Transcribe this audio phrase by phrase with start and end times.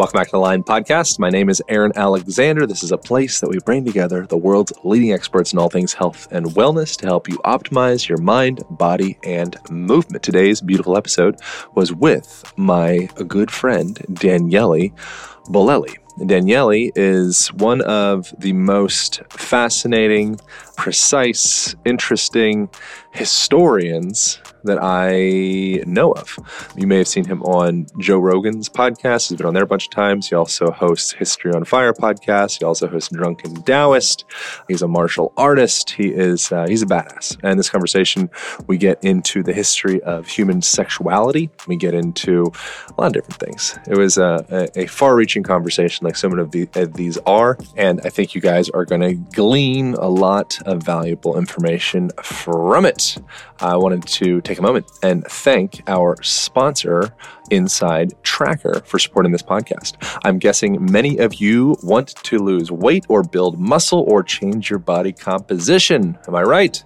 [0.00, 1.18] Welcome back to the Align Podcast.
[1.18, 2.66] My name is Aaron Alexander.
[2.66, 5.92] This is a place that we bring together the world's leading experts in all things
[5.92, 10.22] health and wellness to help you optimize your mind, body, and movement.
[10.22, 11.38] Today's beautiful episode
[11.74, 14.88] was with my good friend, Daniele
[15.48, 15.96] Bolelli.
[16.26, 20.40] Daniele is one of the most fascinating,
[20.80, 22.70] precise, interesting
[23.12, 26.38] historians that I know of.
[26.76, 29.28] You may have seen him on Joe Rogan's podcast.
[29.28, 30.28] He's been on there a bunch of times.
[30.28, 32.58] He also hosts History on Fire podcast.
[32.58, 34.24] He also hosts Drunken Taoist.
[34.68, 35.90] He's a martial artist.
[35.90, 37.36] He is uh, he's a badass.
[37.42, 38.30] And this conversation,
[38.66, 41.50] we get into the history of human sexuality.
[41.66, 42.52] We get into
[42.96, 43.78] a lot of different things.
[43.86, 47.58] It was a, a, a far-reaching conversation, like so many of, the, of these are.
[47.76, 52.84] And I think you guys are going to glean a lot of valuable information from
[52.84, 53.16] it.
[53.60, 57.14] I wanted to take a moment and thank our sponsor,
[57.50, 59.96] Inside Tracker, for supporting this podcast.
[60.24, 64.78] I'm guessing many of you want to lose weight or build muscle or change your
[64.78, 66.18] body composition.
[66.26, 66.82] Am I right?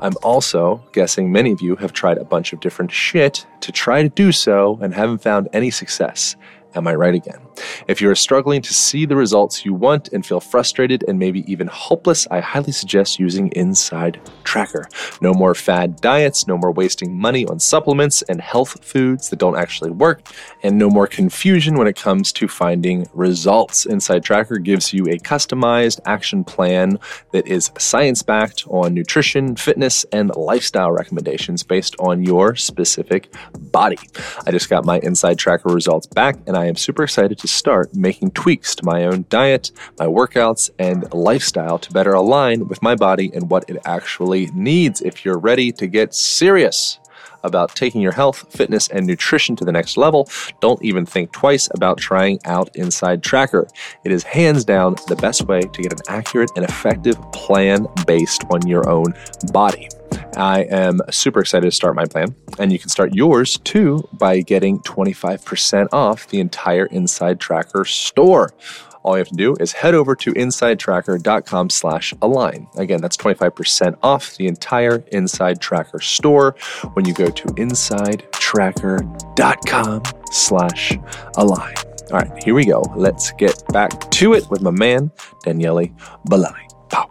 [0.00, 4.02] I'm also guessing many of you have tried a bunch of different shit to try
[4.02, 6.36] to do so and haven't found any success.
[6.74, 7.40] Am I right again?
[7.88, 11.50] If you are struggling to see the results you want and feel frustrated and maybe
[11.50, 14.86] even hopeless, I highly suggest using Inside Tracker.
[15.22, 19.56] No more fad diets, no more wasting money on supplements and health foods that don't
[19.56, 20.20] actually work,
[20.62, 23.86] and no more confusion when it comes to finding results.
[23.86, 26.98] Inside Tracker gives you a customized action plan
[27.32, 33.32] that is science backed on nutrition, fitness, and lifestyle recommendations based on your specific
[33.72, 33.98] body.
[34.46, 37.94] I just got my Inside Tracker results back, and I am super excited to start
[37.94, 42.96] making tweaks to my own diet, my workouts, and lifestyle to better align with my
[42.96, 45.00] body and what it actually needs.
[45.00, 46.98] If you're ready to get serious,
[47.44, 50.28] about taking your health, fitness, and nutrition to the next level,
[50.60, 53.68] don't even think twice about trying out Inside Tracker.
[54.02, 58.42] It is hands down the best way to get an accurate and effective plan based
[58.50, 59.14] on your own
[59.52, 59.88] body.
[60.36, 64.40] I am super excited to start my plan, and you can start yours too by
[64.40, 68.54] getting 25% off the entire Inside Tracker store.
[69.02, 72.68] All you have to do is head over to insidetracker.com slash align.
[72.76, 76.54] Again, that's 25% off the entire Inside Tracker store
[76.94, 80.98] when you go to insidetracker.com slash
[81.36, 81.74] align.
[82.10, 82.82] All right, here we go.
[82.96, 85.10] Let's get back to it with my man,
[85.44, 85.88] Daniele
[86.26, 86.64] Bolelli.
[86.88, 87.06] Pow.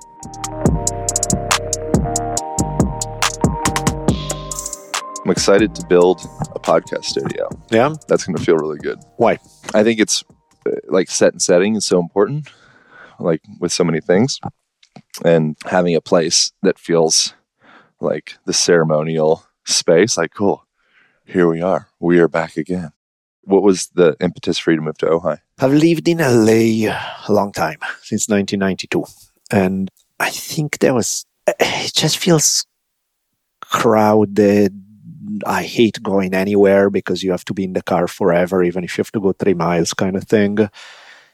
[5.28, 6.22] I'm excited to build
[6.56, 7.50] a podcast studio.
[7.70, 7.94] Yeah.
[8.08, 8.98] That's going to feel really good.
[9.18, 9.40] Why?
[9.74, 10.24] I think it's
[10.66, 12.48] uh, like set and setting is so important,
[13.20, 14.40] like with so many things.
[15.26, 17.34] And having a place that feels
[18.00, 20.66] like the ceremonial space, like, cool,
[21.26, 21.90] here we are.
[22.00, 22.94] We are back again.
[23.42, 25.42] What was the impetus for you to move to Ojai?
[25.60, 29.04] I've lived in LA a long time, since 1992.
[29.52, 32.66] And I think there was, it just feels
[33.60, 34.86] crowded.
[35.46, 38.98] I hate going anywhere because you have to be in the car forever, even if
[38.98, 40.70] you have to go three miles, kind of thing.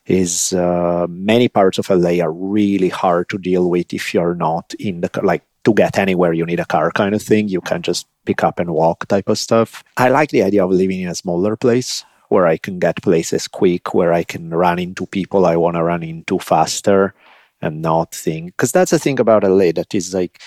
[0.06, 4.74] Is uh, many parts of LA are really hard to deal with if you're not
[4.78, 5.24] in the car.
[5.24, 7.48] Like to get anywhere, you need a car, kind of thing.
[7.48, 9.84] You can just pick up and walk, type of stuff.
[9.96, 13.48] I like the idea of living in a smaller place where I can get places
[13.48, 17.14] quick, where I can run into people I want to run into faster
[17.62, 18.48] and not think.
[18.48, 20.42] Because that's the thing about LA that is like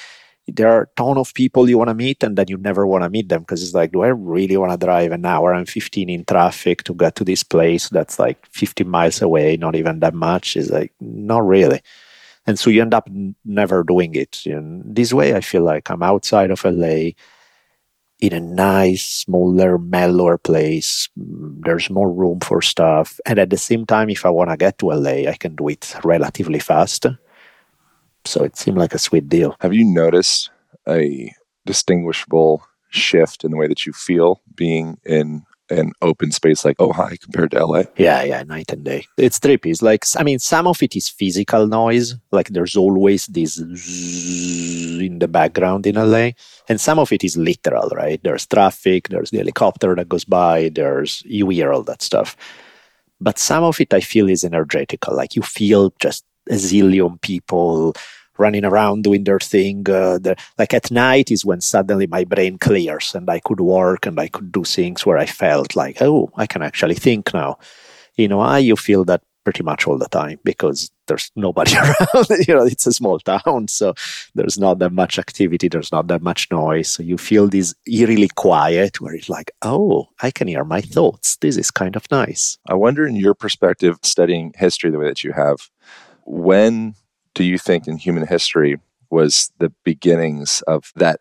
[0.49, 3.03] there are a ton of people you want to meet and then you never want
[3.03, 5.69] to meet them because it's like do i really want to drive an hour and
[5.69, 10.01] 15 in traffic to get to this place that's like 50 miles away not even
[10.01, 10.56] that much?
[10.56, 11.81] Is like not really.
[12.47, 14.43] And so you end up n- never doing it.
[14.47, 17.11] And this way i feel like i'm outside of la
[18.19, 21.09] in a nice smaller mellower place.
[21.17, 23.21] There's more room for stuff.
[23.27, 25.69] And at the same time if i want to get to la i can do
[25.69, 27.06] it relatively fast
[28.26, 29.56] so it seemed like a sweet deal.
[29.60, 30.50] Have you noticed
[30.88, 31.32] a
[31.64, 37.20] distinguishable shift in the way that you feel being in an open space like Ojai
[37.20, 37.82] compared to LA?
[37.97, 39.06] Yeah, yeah, night and day.
[39.17, 39.67] It's trippy.
[39.67, 42.14] It's like, I mean, some of it is physical noise.
[42.31, 46.31] Like there's always this in the background in LA.
[46.69, 48.20] And some of it is literal, right?
[48.22, 52.37] There's traffic, there's the helicopter that goes by, there's, you hear all that stuff.
[53.20, 55.17] But some of it I feel is energetical.
[55.17, 57.94] Like you feel just a zillion people
[58.38, 59.88] running around doing their thing.
[59.88, 64.06] Uh, the, like at night is when suddenly my brain clears and I could work
[64.06, 67.58] and I could do things where I felt like, oh, I can actually think now.
[68.16, 72.26] You know, I you feel that pretty much all the time because there's nobody around.
[72.48, 73.94] you know, it's a small town, so
[74.34, 75.69] there's not that much activity.
[75.69, 76.88] There's not that much noise.
[76.88, 81.37] So you feel this eerily quiet, where it's like, oh, I can hear my thoughts.
[81.37, 82.58] This is kind of nice.
[82.69, 85.70] I wonder, in your perspective, studying history the way that you have,
[86.26, 86.94] when
[87.34, 88.78] do you think in human history
[89.11, 91.20] was the beginnings of that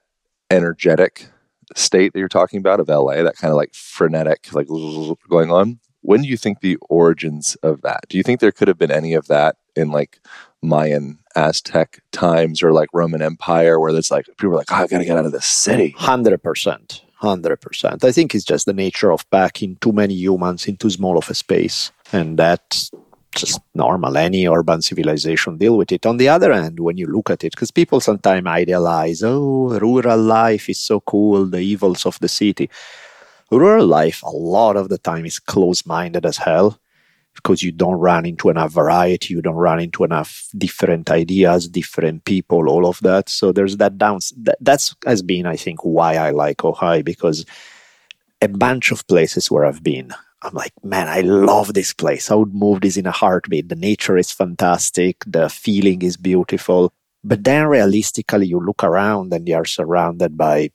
[0.50, 1.28] energetic
[1.76, 4.68] state that you're talking about of LA, that kind of like frenetic, like
[5.30, 5.80] going on?
[6.02, 8.02] When do you think the origins of that?
[8.10, 10.20] Do you think there could have been any of that in like
[10.62, 14.88] Mayan, Aztec times or like Roman Empire where there's like people are like, oh, I
[14.88, 15.96] gotta get out of this city?
[15.98, 17.04] Hundred percent.
[17.16, 18.04] Hundred percent.
[18.04, 21.34] I think it's just the nature of packing too many humans into small of a
[21.34, 21.92] space.
[22.14, 22.92] And that's
[23.36, 24.18] just normal.
[24.18, 26.06] Any urban civilization deal with it.
[26.06, 30.22] On the other hand, when you look at it, because people sometimes idealize, oh, rural
[30.22, 32.70] life is so cool, the evils of the city
[33.52, 36.80] rural life a lot of the time is close-minded as hell
[37.36, 42.26] because you don't run into enough variety you don't run into enough different ideas different
[42.26, 46.16] people all of that so there's that downs that, that's has been i think why
[46.16, 47.46] i like Ojai because
[48.42, 50.12] a bunch of places where i've been
[50.46, 53.76] i'm like man i love this place i would move this in a heartbeat the
[53.76, 56.94] nature is fantastic the feeling is beautiful
[57.24, 60.70] but then realistically you look around and you are surrounded by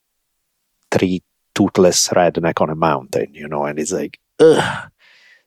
[0.91, 1.23] three
[1.55, 4.91] toothless redneck on a mountain, you know, and it's like, ugh,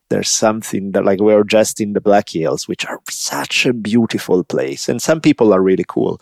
[0.10, 3.74] there's something that like we are just in the Black Hills, which are such a
[3.74, 4.88] beautiful place.
[4.88, 6.22] And some people are really cool.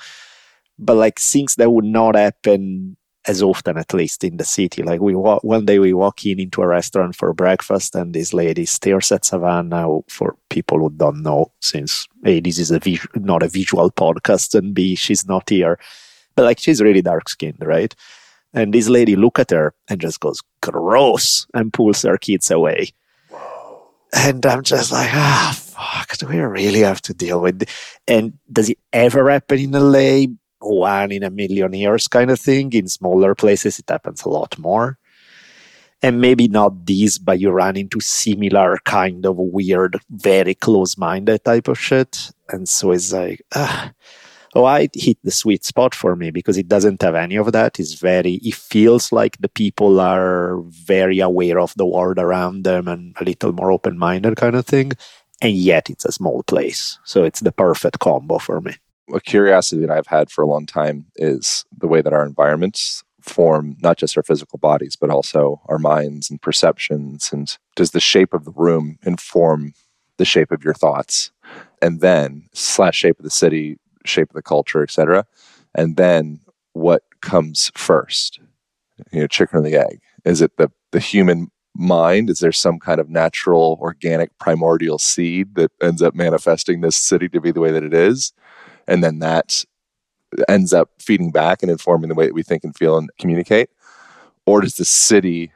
[0.80, 4.84] But like things that would not happen as often, at least in the city.
[4.84, 8.34] Like we walk, one day we walk in into a restaurant for breakfast, and this
[8.34, 9.88] lady stares at Savannah.
[10.08, 14.56] For people who don't know, since a this is a vis- not a visual podcast,
[14.56, 15.80] and b she's not here,
[16.36, 17.94] but like she's really dark skinned, right?
[18.54, 22.90] And this lady look at her and just goes, gross, and pulls her kids away.
[24.14, 27.98] And I'm just like, ah, fuck, do we really have to deal with this?
[28.08, 30.26] And does it ever happen in LA?
[30.62, 32.72] One in a million years kind of thing.
[32.74, 34.98] In smaller places, it happens a lot more.
[36.04, 41.46] And maybe not these, but you run into similar kind of weird, very close minded
[41.46, 42.32] type of shit.
[42.50, 43.92] And so it's like, ah
[44.56, 47.80] oh, I hit the sweet spot for me because it doesn't have any of that.
[47.80, 52.88] It's very, it feels like the people are very aware of the world around them
[52.88, 54.94] and a little more open minded kind of thing.
[55.42, 57.00] And yet it's a small place.
[57.04, 58.76] So it's the perfect combo for me.
[59.14, 63.04] A curiosity that I've had for a long time is the way that our environments
[63.22, 67.30] form not just our physical bodies, but also our minds and perceptions.
[67.32, 69.74] And does the shape of the room inform
[70.18, 71.32] the shape of your thoughts?
[71.82, 75.26] And then, slash shape of the city shape of the culture, etc.
[75.76, 76.40] And then
[76.74, 78.40] what comes first?
[79.12, 80.02] You know, chicken or the egg?
[80.26, 82.30] Is it the the human mind?
[82.30, 87.30] Is there some kind of natural, organic, primordial seed that ends up manifesting this city
[87.30, 88.34] to be the way that it is?
[88.92, 89.64] And then that
[90.50, 93.70] ends up feeding back and informing the way that we think and feel and communicate?
[94.46, 95.52] Or does the city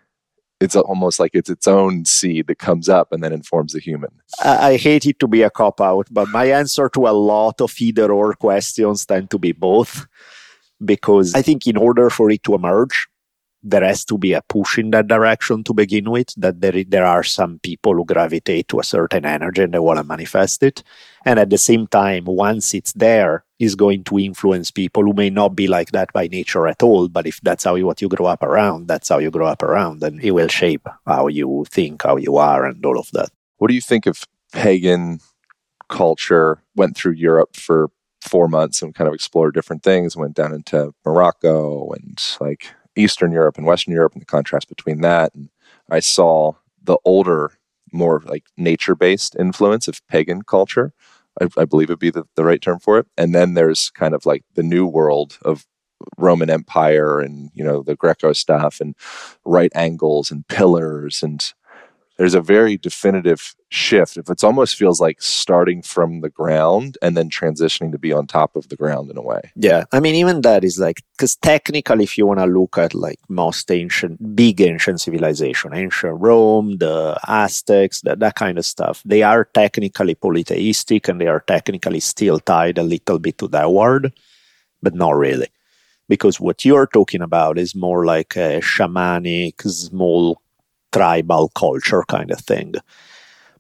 [0.62, 4.10] it's almost like it's its own seed that comes up and then informs the human.
[4.44, 7.74] I, hate it to be a cop out, but my answer to a lot of
[7.80, 10.08] either or questions tend to be both.
[10.84, 13.08] Because I think in order for it to emerge,
[13.66, 17.06] there has to be a push in that direction to begin with, that there, there
[17.06, 20.84] are some people who gravitate to a certain energy and they want to manifest it.
[21.26, 25.30] And at the same time, once it's there, is going to influence people who may
[25.30, 27.08] not be like that by nature at all.
[27.08, 29.64] But if that's how you, what you grow up around, that's how you grow up
[29.64, 33.30] around, and it will shape how you think, how you are, and all of that.
[33.58, 35.20] What do you think of pagan
[35.90, 36.62] culture?
[36.76, 37.90] Went through Europe for
[38.22, 40.18] four months and kind of explored different things.
[40.18, 45.02] Went down into Morocco and like Eastern Europe and Western Europe and the contrast between
[45.02, 45.34] that.
[45.34, 45.50] And
[45.90, 47.54] I saw the older,
[47.92, 50.94] more like nature based influence of pagan culture.
[51.42, 53.08] I, I believe would be the, the right term for it.
[53.18, 55.66] And then there's kind of like the new world of
[56.18, 58.96] Roman Empire and, you know, the Greco stuff and
[59.46, 61.54] right angles and pillars and
[62.18, 64.16] there's a very definitive shift.
[64.16, 68.26] If it's almost feels like starting from the ground and then transitioning to be on
[68.26, 69.42] top of the ground in a way.
[69.56, 69.84] Yeah.
[69.92, 73.20] I mean, even that is like, because technically, if you want to look at like
[73.28, 79.22] most ancient, big ancient civilization, ancient Rome, the Aztecs, that, that kind of stuff, they
[79.22, 84.14] are technically polytheistic and they are technically still tied a little bit to that word,
[84.82, 85.48] but not really.
[86.08, 90.40] Because what you're talking about is more like a shamanic, small
[90.96, 92.74] tribal culture kind of thing.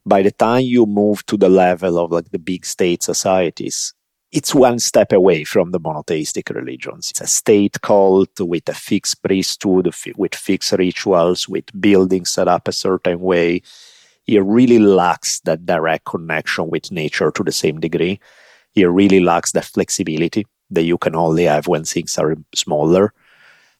[0.05, 3.93] By the time you move to the level of like the big state societies,
[4.31, 7.11] it's one step away from the monotheistic religions.
[7.11, 12.67] It's a state cult with a fixed priesthood, with fixed rituals, with buildings set up
[12.67, 13.61] a certain way.
[14.27, 18.19] it really lacks that direct connection with nature to the same degree.
[18.73, 23.13] It really lacks that flexibility that you can only have when things are smaller.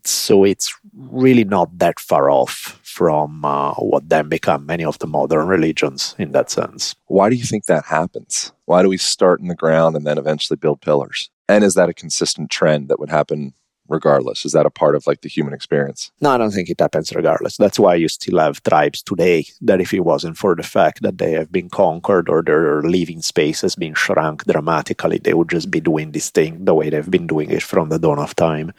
[0.04, 5.08] So it's really not that far off from uh, what then become many of the
[5.08, 6.96] modern religions in that sense.
[7.08, 8.54] Why do you think that happens?
[8.64, 11.30] Why do we start in the ground and then eventually build pillars?
[11.50, 13.54] And is that a consistent trend that would happen
[13.90, 14.46] regardless?
[14.46, 16.10] Is that a part of like the human experience?
[16.22, 17.58] No, I don't think it happens regardless.
[17.58, 21.18] That's why you still have tribes today that if it wasn't for the fact that
[21.18, 25.70] they have been conquered or their living space has been shrunk dramatically, they would just
[25.70, 28.72] be doing this thing the way they've been doing it from the dawn of time.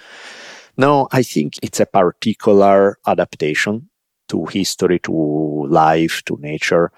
[0.78, 3.90] No, I think it's a particular adaptation
[4.28, 6.90] to history, to life, to nature,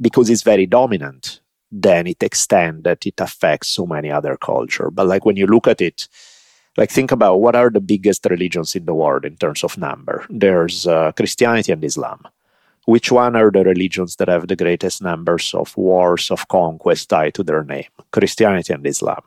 [0.00, 1.40] because it's very dominant.
[1.70, 4.90] Then it extends that it affects so many other culture.
[4.90, 6.08] But like when you look at it,
[6.76, 10.24] like think about what are the biggest religions in the world in terms of number
[10.28, 12.20] there's uh, christianity and islam
[12.86, 17.34] which one are the religions that have the greatest numbers of wars of conquest tied
[17.34, 19.22] to their name christianity and islam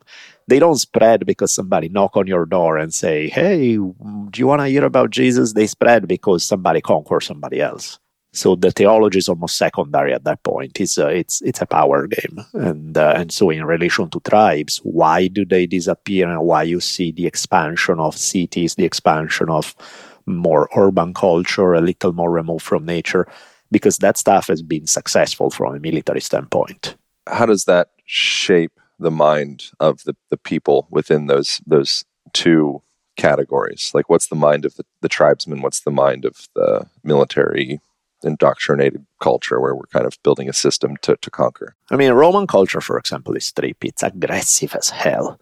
[0.47, 4.61] they don't spread because somebody knock on your door and say hey do you want
[4.61, 7.99] to hear about jesus they spread because somebody conquer somebody else
[8.37, 10.79] so the theology is almost secondary at that point.
[10.79, 14.77] It's a, it's it's a power game, and uh, and so in relation to tribes,
[14.83, 19.75] why do they disappear, and why you see the expansion of cities, the expansion of
[20.27, 23.27] more urban culture, a little more removed from nature,
[23.71, 26.95] because that stuff has been successful from a military standpoint.
[27.27, 32.81] How does that shape the mind of the, the people within those those two
[33.15, 33.91] categories?
[33.93, 35.61] Like, what's the mind of the, the tribesman?
[35.61, 37.79] What's the mind of the military
[38.23, 41.75] indoctrinated culture where we're kind of building a system to, to conquer.
[41.91, 43.83] I mean, Roman culture, for example, is strip.
[43.83, 45.39] It's aggressive as hell.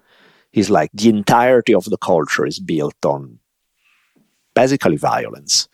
[0.54, 3.40] It's like the entirety of the culture is built on
[4.54, 5.68] basically violence.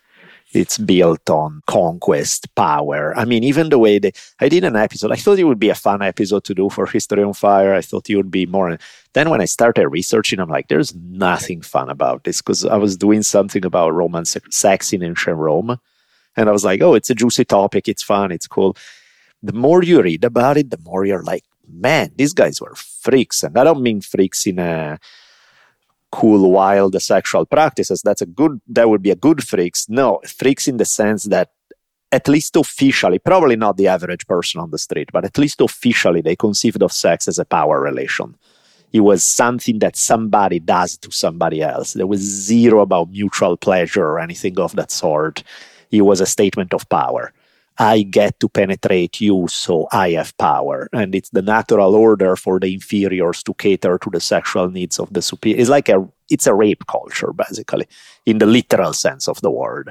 [0.52, 3.16] It's built on conquest, power.
[3.16, 5.70] I mean, even the way they, I did an episode, I thought it would be
[5.70, 7.74] a fun episode to do for History on Fire.
[7.74, 8.76] I thought it would be more.
[9.14, 12.96] Then when I started researching, I'm like, there's nothing fun about this because I was
[12.96, 15.78] doing something about Roman sex in ancient Rome
[16.36, 17.88] and I was like, oh, it's a juicy topic.
[17.88, 18.32] It's fun.
[18.32, 18.76] It's cool.
[19.42, 23.42] The more you read about it, the more you're like, man, these guys were freaks.
[23.42, 24.98] And I don't mean freaks in a
[26.12, 28.02] cool, wild sexual practices.
[28.02, 29.88] That's a good, that would be a good freaks.
[29.88, 31.50] No, freaks in the sense that
[32.12, 36.20] at least officially, probably not the average person on the street, but at least officially,
[36.20, 38.36] they conceived of sex as a power relation.
[38.92, 41.94] It was something that somebody does to somebody else.
[41.94, 45.42] There was zero about mutual pleasure or anything of that sort
[45.92, 47.32] it was a statement of power.
[47.78, 50.88] I get to penetrate you, so I have power.
[50.92, 55.12] And it's the natural order for the inferiors to cater to the sexual needs of
[55.12, 55.60] the superior.
[55.60, 57.86] It's like a it's a rape culture, basically,
[58.26, 59.90] in the literal sense of the word.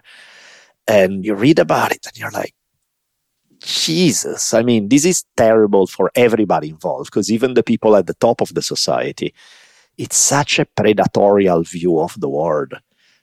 [0.88, 2.54] And you read about it and you're like,
[3.64, 8.16] Jesus, I mean, this is terrible for everybody involved, because even the people at the
[8.16, 9.34] top of the society,
[9.98, 12.76] it's such a predatorial view of the word.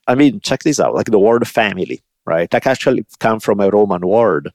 [0.07, 2.51] I mean, check this out, like the word family right?
[2.51, 4.51] That actually come from a Roman word.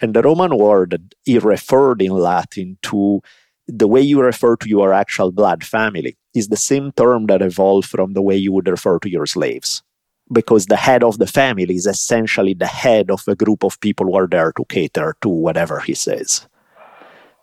[0.00, 3.20] And the Roman word, it referred in Latin to
[3.66, 7.88] the way you refer to your actual blood family is the same term that evolved
[7.88, 9.82] from the way you would refer to your slaves.
[10.32, 14.06] Because the head of the family is essentially the head of a group of people
[14.06, 16.46] who are there to cater to whatever he says.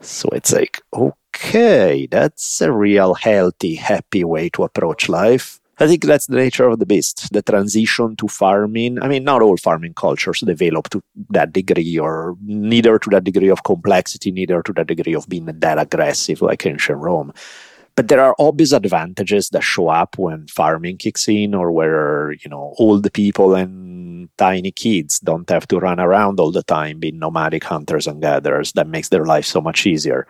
[0.02, 5.60] So it's like, okay, that's a real healthy, happy way to approach life.
[5.78, 7.34] I think that's the nature of the beast.
[7.34, 9.02] The transition to farming.
[9.02, 13.50] I mean, not all farming cultures develop to that degree, or neither to that degree
[13.50, 17.34] of complexity, neither to that degree of being that aggressive like ancient Rome.
[17.96, 22.50] But there are obvious advantages that show up when farming kicks in, or where you
[22.50, 27.20] know old people and tiny kids don't have to run around all the time being
[27.20, 28.72] nomadic hunters and gatherers.
[28.74, 30.26] That makes their life so much easier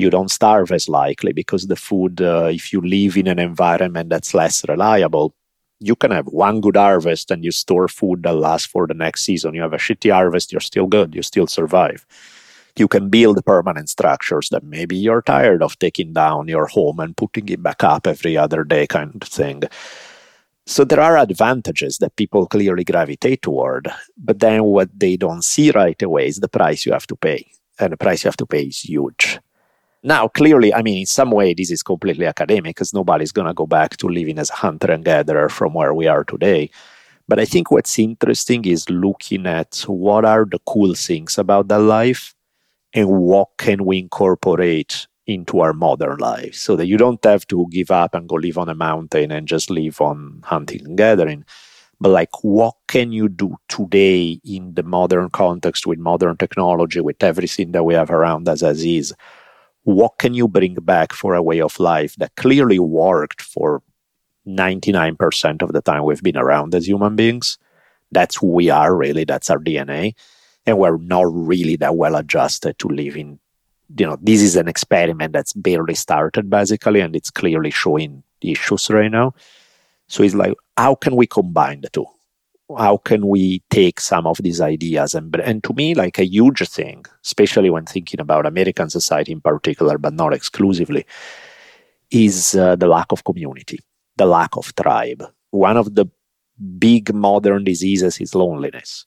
[0.00, 4.08] you don't starve as likely because the food, uh, if you live in an environment
[4.10, 5.34] that's less reliable,
[5.80, 9.24] you can have one good harvest and you store food that lasts for the next
[9.24, 9.54] season.
[9.54, 12.06] You have a shitty harvest, you're still good, you still survive.
[12.76, 17.16] You can build permanent structures that maybe you're tired of taking down your home and
[17.16, 19.62] putting it back up every other day, kind of thing.
[20.66, 25.70] So there are advantages that people clearly gravitate toward, but then what they don't see
[25.72, 27.50] right away is the price you have to pay.
[27.80, 29.40] And the price you have to pay is huge.
[30.02, 33.54] Now, clearly, I mean, in some way, this is completely academic because nobody's going to
[33.54, 36.70] go back to living as a hunter and gatherer from where we are today.
[37.28, 41.80] But I think what's interesting is looking at what are the cool things about that
[41.80, 42.34] life
[42.94, 47.66] and what can we incorporate into our modern life so that you don't have to
[47.70, 51.44] give up and go live on a mountain and just live on hunting and gathering
[52.00, 57.22] but like what can you do today in the modern context with modern technology with
[57.22, 59.14] everything that we have around us as is
[59.84, 63.82] what can you bring back for a way of life that clearly worked for
[64.46, 67.58] 99% of the time we've been around as human beings?
[68.12, 69.24] That's who we are really.
[69.24, 70.14] That's our dna
[70.66, 73.38] and we're not really that well adjusted to living
[73.98, 78.88] you know this is an experiment that's barely started basically and it's clearly showing issues
[78.90, 79.34] right now.
[80.06, 82.06] So it's like how can we combine the two
[82.78, 86.68] how can we take some of these ideas and and to me like a huge
[86.68, 91.04] thing especially when thinking about american society in particular but not exclusively
[92.10, 93.78] is uh, the lack of community
[94.16, 96.06] the lack of tribe one of the
[96.78, 99.06] big modern diseases is loneliness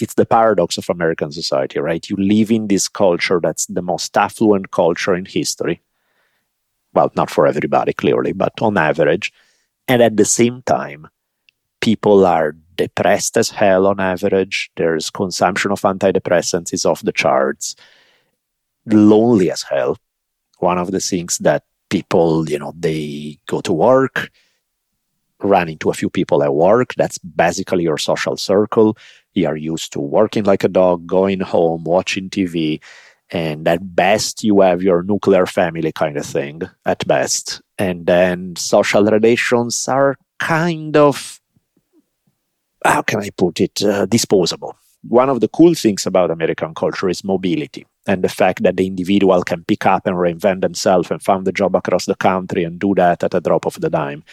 [0.00, 2.08] it's the paradox of American society, right?
[2.08, 5.80] You live in this culture that's the most affluent culture in history.
[6.92, 9.32] Well, not for everybody, clearly, but on average.
[9.88, 11.08] And at the same time,
[11.84, 14.70] people are depressed as hell on average.
[14.76, 17.76] There's consumption of antidepressants is off the charts.
[18.86, 19.98] Lonely as hell.
[20.60, 24.30] One of the things that people, you know, they go to work,
[25.42, 26.94] run into a few people at work.
[26.94, 28.96] That's basically your social circle.
[29.34, 32.80] You are used to working like a dog, going home, watching TV,
[33.28, 37.60] and at best you have your nuclear family kind of thing at best.
[37.76, 41.42] And then social relations are kind of,
[42.84, 44.76] how can I put it, uh, disposable.
[45.08, 48.86] One of the cool things about American culture is mobility and the fact that the
[48.86, 52.78] individual can pick up and reinvent themselves and find a job across the country and
[52.78, 54.24] do that at a drop of the dime.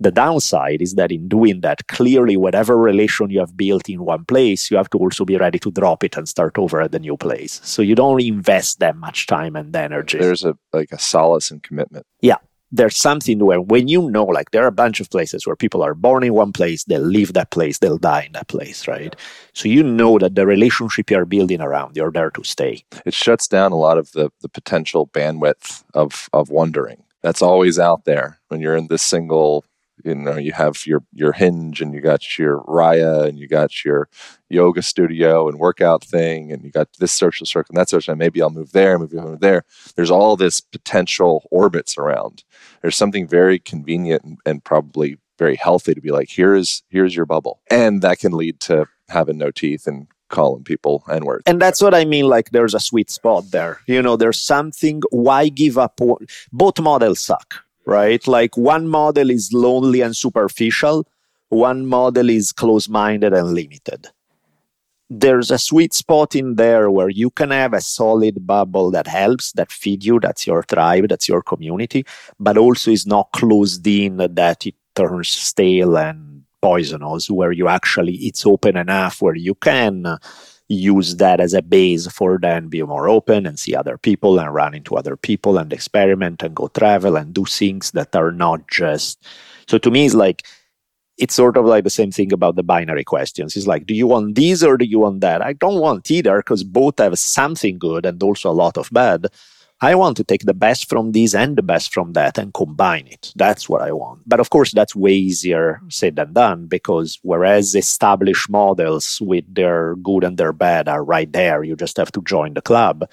[0.00, 4.24] The downside is that in doing that, clearly, whatever relation you have built in one
[4.24, 6.98] place, you have to also be ready to drop it and start over at the
[6.98, 7.60] new place.
[7.62, 10.18] So you don't invest that much time and energy.
[10.18, 12.04] There's a like a solace and commitment.
[12.20, 12.38] Yeah.
[12.72, 15.82] There's something where when you know, like there are a bunch of places where people
[15.82, 19.14] are born in one place, they'll leave that place, they'll die in that place, right?
[19.52, 22.84] So you know that the relationship you're building around, you're there to stay.
[23.04, 27.04] It shuts down a lot of the, the potential bandwidth of of wondering.
[27.22, 29.64] That's always out there when you're in this single
[30.04, 33.84] you know you have your your hinge and you got your raya and you got
[33.84, 34.08] your
[34.48, 38.18] yoga studio and workout thing and you got this social circle and that social and
[38.18, 39.64] maybe i'll move there maybe i'll move there.
[39.96, 42.44] There's all this potential orbits around.
[42.80, 47.26] There's something very convenient and, and probably very healthy to be like here's here's your
[47.26, 47.60] bubble.
[47.70, 51.42] And that can lead to having no teeth and calling people n words.
[51.46, 53.80] And that's what i mean like there's a sweet spot there.
[53.86, 56.00] You know there's something why give up?
[56.52, 58.26] Both models suck right?
[58.26, 61.06] Like one model is lonely and superficial,
[61.48, 64.08] one model is close minded and limited.
[65.10, 69.52] There's a sweet spot in there where you can have a solid bubble that helps,
[69.52, 72.06] that feed you, that's your tribe, that's your community,
[72.40, 78.14] but also is not closed in that it turns stale and poisonous, where you actually,
[78.14, 80.16] it's open enough where you can
[80.74, 84.54] use that as a base for then be more open and see other people and
[84.54, 88.66] run into other people and experiment and go travel and do things that are not
[88.68, 89.24] just
[89.66, 90.46] so to me it's like
[91.18, 93.54] it's sort of like the same thing about the binary questions.
[93.56, 95.42] It's like do you want these or do you want that?
[95.42, 99.26] I don't want either because both have something good and also a lot of bad
[99.84, 103.08] I want to take the best from this and the best from that and combine
[103.08, 103.32] it.
[103.34, 104.20] That's what I want.
[104.24, 109.96] But of course, that's way easier said than done because whereas established models with their
[109.96, 113.10] good and their bad are right there, you just have to join the club.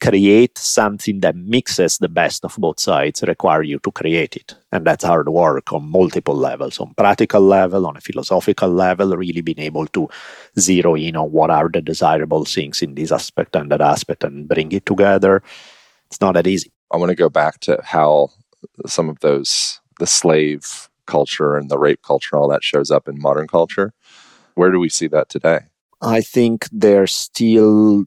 [0.00, 4.54] Create something that mixes the best of both sides require you to create it.
[4.70, 9.40] And that's hard work on multiple levels, on practical level, on a philosophical level, really
[9.40, 10.08] being able to
[10.56, 14.46] zero in on what are the desirable things in this aspect and that aspect and
[14.46, 15.42] bring it together
[16.10, 16.72] it's not that easy.
[16.92, 18.30] I want to go back to how
[18.86, 23.20] some of those, the slave culture and the rape culture, all that shows up in
[23.20, 23.92] modern culture.
[24.54, 25.60] Where do we see that today?
[26.00, 28.04] I think there's still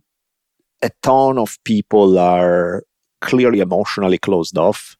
[0.81, 2.83] a ton of people are
[3.21, 4.97] clearly emotionally closed off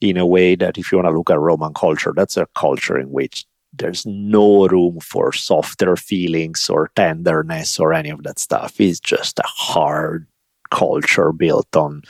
[0.00, 2.98] in a way that if you want to look at Roman culture, that's a culture
[2.98, 8.80] in which there's no room for softer feelings or tenderness or any of that stuff.
[8.80, 10.26] It's just a hard
[10.70, 12.02] culture built on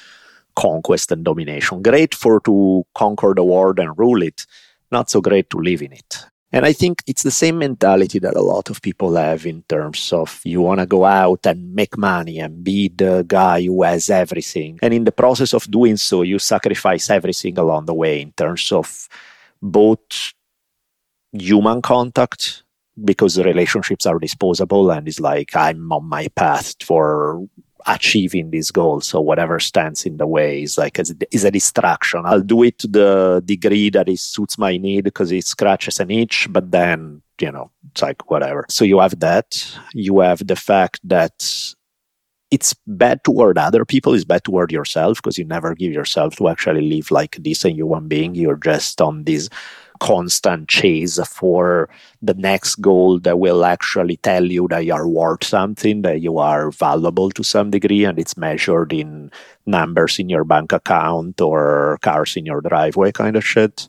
[0.57, 1.83] conquest and domination.
[1.83, 4.47] Great for to conquer the world and rule it,
[4.91, 6.27] not so great to live in it.
[6.55, 10.13] And I think it's the same mentality that a lot of people have in terms
[10.13, 14.09] of you want to go out and make money and be the guy who has
[14.09, 14.79] everything.
[14.81, 18.71] And in the process of doing so, you sacrifice everything along the way in terms
[18.71, 19.09] of
[19.61, 20.33] both
[21.33, 22.63] human contact
[23.05, 27.45] because the relationships are disposable and it's like I'm on my path for
[27.87, 29.01] achieving this goal.
[29.01, 32.23] So whatever stands in the way is like a, is a distraction.
[32.25, 36.11] I'll do it to the degree that it suits my need because it scratches an
[36.11, 38.65] itch, but then you know, it's like whatever.
[38.69, 39.77] So you have that.
[39.93, 41.75] You have the fact that
[42.51, 46.49] it's bad toward other people, it's bad toward yourself because you never give yourself to
[46.49, 48.35] actually live like this a decent human being.
[48.35, 49.49] You're just on this
[50.05, 51.89] constant chase for
[52.21, 56.37] the next goal that will actually tell you that you are worth something, that you
[56.37, 59.31] are valuable to some degree, and it's measured in
[59.65, 63.89] numbers in your bank account or cars in your driveway kind of shit.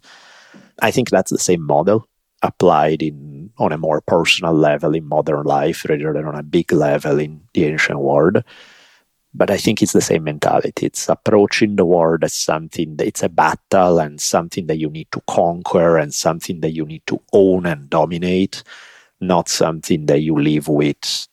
[0.82, 2.08] I think that's the same model
[2.41, 6.71] applied in on a more personal level in modern life rather than on a big
[6.71, 8.41] level in the ancient world.
[9.38, 10.86] But I think it's the same mentality.
[10.86, 15.12] It's approaching the world as something that it's a battle and something that you need
[15.12, 18.63] to conquer and something that you need to own and dominate,
[19.19, 21.28] not something that you live with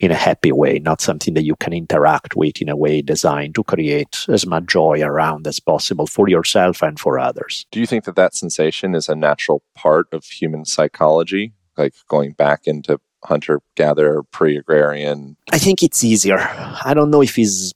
[0.00, 3.54] in a happy way, not something that you can interact with in a way designed
[3.54, 7.66] to create as much joy around as possible for yourself and for others.
[7.70, 11.52] Do you think that that sensation is a natural part of human psychology?
[11.76, 15.36] Like going back into hunter gatherer, pre agrarian?
[15.52, 16.38] I think it's easier.
[16.38, 17.72] I don't know if it's.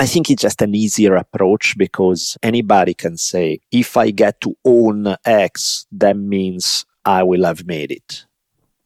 [0.00, 4.54] I think it's just an easier approach because anybody can say, if I get to
[4.64, 8.24] own X, that means I will have made it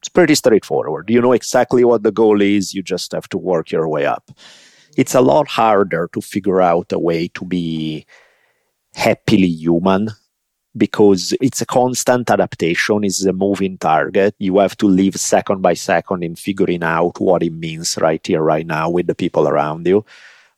[0.03, 1.09] it's pretty straightforward.
[1.09, 4.33] You know exactly what the goal is, you just have to work your way up.
[4.97, 8.05] It's a lot harder to figure out a way to be
[8.95, 10.09] happily human
[10.77, 14.35] because it's a constant adaptation, it's a moving target.
[14.39, 18.43] You have to live second by second in figuring out what it means right here,
[18.43, 20.05] right now with the people around you.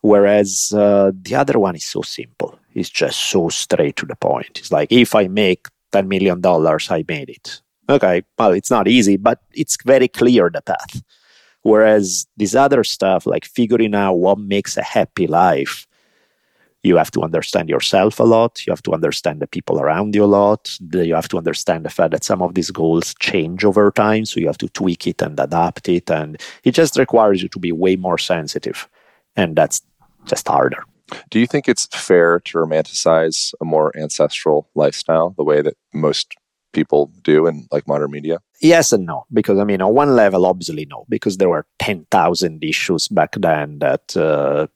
[0.00, 2.58] Whereas uh, the other one is so simple.
[2.74, 4.58] It's just so straight to the point.
[4.58, 9.16] It's like, if I make $10 million, I made it okay, well, it's not easy,
[9.16, 11.02] but it's very clear the path.
[11.62, 15.86] Whereas this other stuff, like figuring out what makes a happy life,
[16.84, 18.64] you have to understand yourself a lot.
[18.66, 20.78] You have to understand the people around you a lot.
[20.92, 24.26] You have to understand the fact that some of these goals change over time.
[24.26, 26.10] So you have to tweak it and adapt it.
[26.10, 28.86] And it just requires you to be way more sensitive.
[29.34, 29.80] And that's
[30.26, 30.84] just harder.
[31.30, 36.34] Do you think it's fair to romanticize a more ancestral lifestyle the way that most
[36.74, 38.40] people do in like modern media?
[38.60, 42.64] Yes and no, because I mean, on one level, obviously no, because there were 10,000
[42.64, 44.66] issues back then that uh,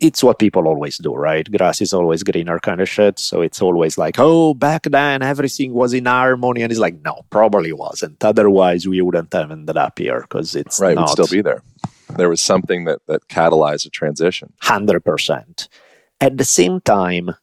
[0.00, 1.50] it's what people always do, right?
[1.50, 3.18] Grass is always greener kind of shit.
[3.18, 6.62] So it's always like, oh, back then everything was in harmony.
[6.62, 8.22] And it's like, no, probably wasn't.
[8.24, 11.02] Otherwise, we wouldn't have ended up here because it's right, not.
[11.02, 11.62] would still be there.
[12.16, 14.52] There was something that, that catalyzed a transition.
[14.62, 15.68] 100%.
[16.20, 17.34] At the same time,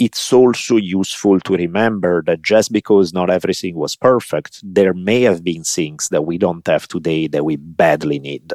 [0.00, 5.44] it's also useful to remember that just because not everything was perfect, there may have
[5.44, 8.54] been things that we don't have today that we badly need.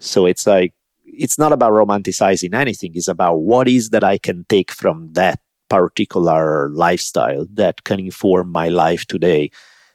[0.00, 0.72] So it's like,
[1.04, 5.38] it's not about romanticizing anything, it's about what is that I can take from that
[5.68, 9.50] particular lifestyle that can inform my life today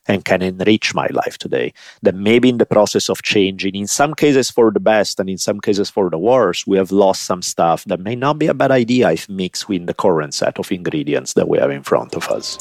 [0.09, 1.71] and can enrich my life today.
[2.01, 5.37] That maybe in the process of changing, in some cases for the best and in
[5.37, 8.53] some cases for the worse, we have lost some stuff that may not be a
[8.53, 12.15] bad idea if mixed with the current set of ingredients that we have in front
[12.15, 12.57] of us.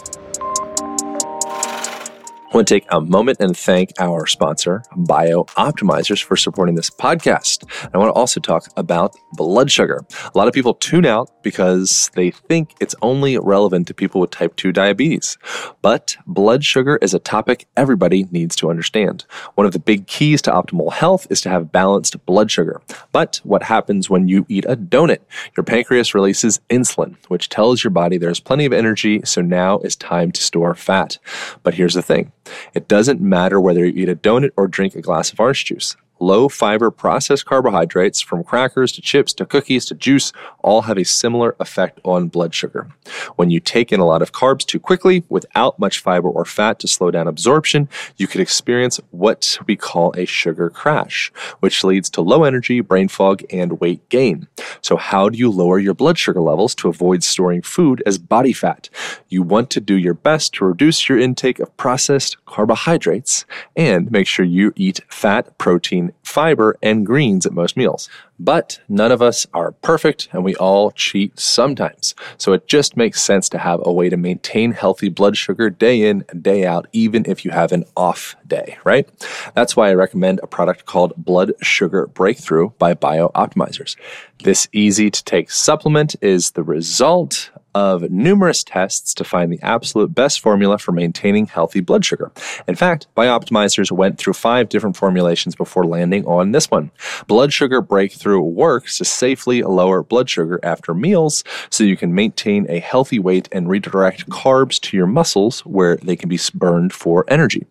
[2.51, 7.69] I want to take a moment and thank our sponsor, BiOptimizers, for supporting this podcast.
[7.93, 10.07] I want to also talk about blood sugar.
[10.35, 14.31] A lot of people tune out because they think it's only relevant to people with
[14.31, 15.37] type 2 diabetes.
[15.83, 19.27] But blood sugar is a topic everybody needs to understand.
[19.57, 22.81] One of the big keys to optimal health is to have balanced blood sugar.
[23.13, 25.21] But what happens when you eat a donut?
[25.55, 29.97] Your pancreas releases insulin, which tells your body there's plenty of energy, so now is
[29.97, 31.19] time to store fat.
[31.63, 32.33] But here's the thing
[32.75, 35.97] it doesn't matter whether you eat a donut or drink a glass of orange juice.
[36.21, 41.05] Low fiber processed carbohydrates, from crackers to chips to cookies to juice, all have a
[41.05, 42.89] similar effect on blood sugar.
[43.37, 46.81] When you take in a lot of carbs too quickly without much fiber or fat
[46.81, 52.11] to slow down absorption, you could experience what we call a sugar crash, which leads
[52.11, 54.49] to low energy, brain fog, and weight gain.
[54.81, 58.53] So, how do you lower your blood sugar levels to avoid storing food as body
[58.53, 58.89] fat?
[59.29, 63.45] You want to do your best to reduce your intake of processed carbohydrates
[63.77, 68.09] and make sure you eat fat, protein, fiber, and greens at most meals.
[68.39, 72.15] But none of us are perfect and we all cheat sometimes.
[72.37, 76.09] So it just makes sense to have a way to maintain healthy blood sugar day
[76.09, 79.09] in and day out, even if you have an off day, right?
[79.55, 83.97] That's why I recommend a product called Blood Sugar Breakthrough by BiOptimizers.
[84.45, 90.15] This easy to take supplement is the result of numerous tests to find the absolute
[90.15, 92.33] best formula for maintaining healthy blood sugar.
[92.67, 96.91] In fact, Bioptimizers went through five different formulations before landing on this one.
[97.27, 102.67] Blood Sugar Breakthrough works to safely lower blood sugar after meals so you can maintain
[102.69, 107.25] a healthy weight and redirect carbs to your muscles where they can be burned for
[107.29, 107.67] energy.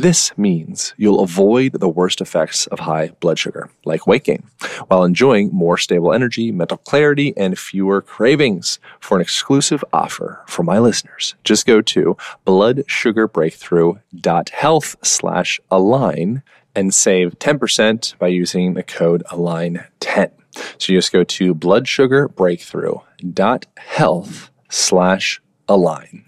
[0.00, 4.44] This means you'll avoid the worst effects of high blood sugar, like weight gain,
[4.88, 8.78] while enjoying more stable energy, mental clarity, and fewer cravings.
[8.98, 16.42] For an exclusive offer for my listeners, just go to bloodsugarbreakthrough.health slash align
[16.74, 20.30] and save 10% by using the code align10.
[20.78, 25.49] So you just go to bloodsugarbreakthrough.health slash align.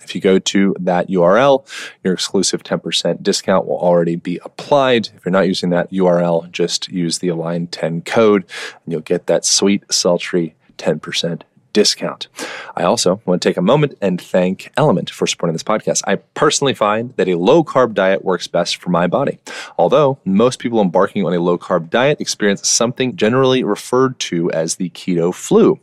[0.03, 1.67] If you go to that URL,
[2.03, 5.09] your exclusive 10% discount will already be applied.
[5.17, 8.45] If you're not using that URL, just use the Align 10 code
[8.85, 12.29] and you'll get that sweet, sultry 10% discount.
[12.77, 16.03] I also want to take a moment and thank Element for supporting this podcast.
[16.07, 19.39] I personally find that a low carb diet works best for my body.
[19.79, 24.77] Although most people embarking on a low carb diet experience something generally referred to as
[24.77, 25.81] the keto flu,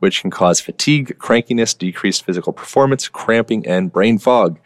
[0.00, 4.58] which can cause fatigue, crankiness, decreased physical performance, cramping, and brain fog.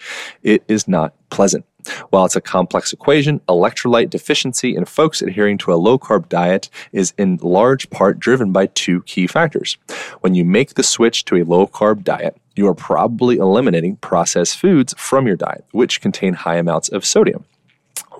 [0.42, 1.64] It is not pleasant.
[2.10, 6.68] While it's a complex equation, electrolyte deficiency in folks adhering to a low carb diet
[6.92, 9.76] is in large part driven by two key factors.
[10.20, 14.58] When you make the switch to a low carb diet, you are probably eliminating processed
[14.58, 17.44] foods from your diet, which contain high amounts of sodium.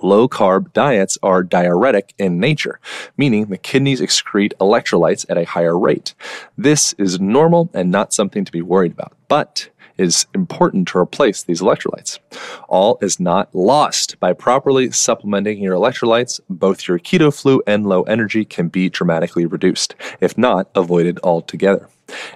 [0.03, 2.79] Low carb diets are diuretic in nature,
[3.17, 6.13] meaning the kidneys excrete electrolytes at a higher rate.
[6.57, 9.13] This is normal and not something to be worried about.
[9.27, 12.19] But is important to replace these electrolytes.
[12.67, 14.19] All is not lost.
[14.19, 19.45] By properly supplementing your electrolytes, both your keto flu and low energy can be dramatically
[19.45, 21.89] reduced, if not avoided altogether.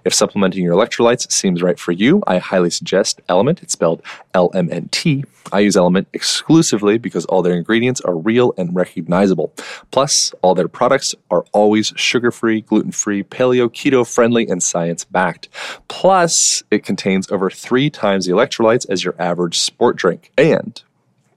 [0.05, 3.61] If supplementing your electrolytes seems right for you, I highly suggest Element.
[3.63, 4.01] It's spelled
[4.33, 5.23] L M N T.
[5.51, 9.53] I use Element exclusively because all their ingredients are real and recognizable.
[9.91, 15.03] Plus, all their products are always sugar free, gluten free, paleo, keto friendly, and science
[15.03, 15.49] backed.
[15.87, 20.31] Plus, it contains over three times the electrolytes as your average sport drink.
[20.37, 20.81] And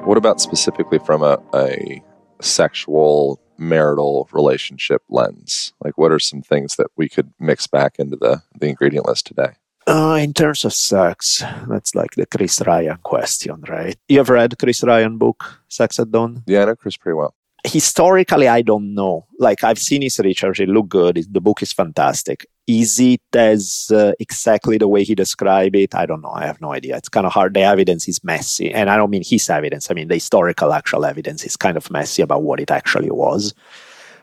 [0.05, 2.03] What about specifically from a, a
[2.41, 5.75] sexual marital relationship lens?
[5.85, 9.27] Like, what are some things that we could mix back into the, the ingredient list
[9.27, 9.53] today?
[9.87, 13.97] Uh, in terms of sex, that's like the Chris Ryan question, right?
[14.09, 16.43] You have read Chris Ryan book, Sex at Dawn?
[16.47, 17.35] Yeah, I know Chris pretty well.
[17.65, 19.27] Historically, I don't know.
[19.39, 21.27] Like I've seen his research; it looked good.
[21.31, 22.47] The book is fantastic.
[22.71, 25.93] Is it as uh, exactly the way he described it?
[25.93, 26.31] I don't know.
[26.31, 26.97] I have no idea.
[26.97, 27.53] It's kind of hard.
[27.53, 28.71] The evidence is messy.
[28.73, 29.91] And I don't mean his evidence.
[29.91, 33.55] I mean the historical actual evidence is kind of messy about what it actually was.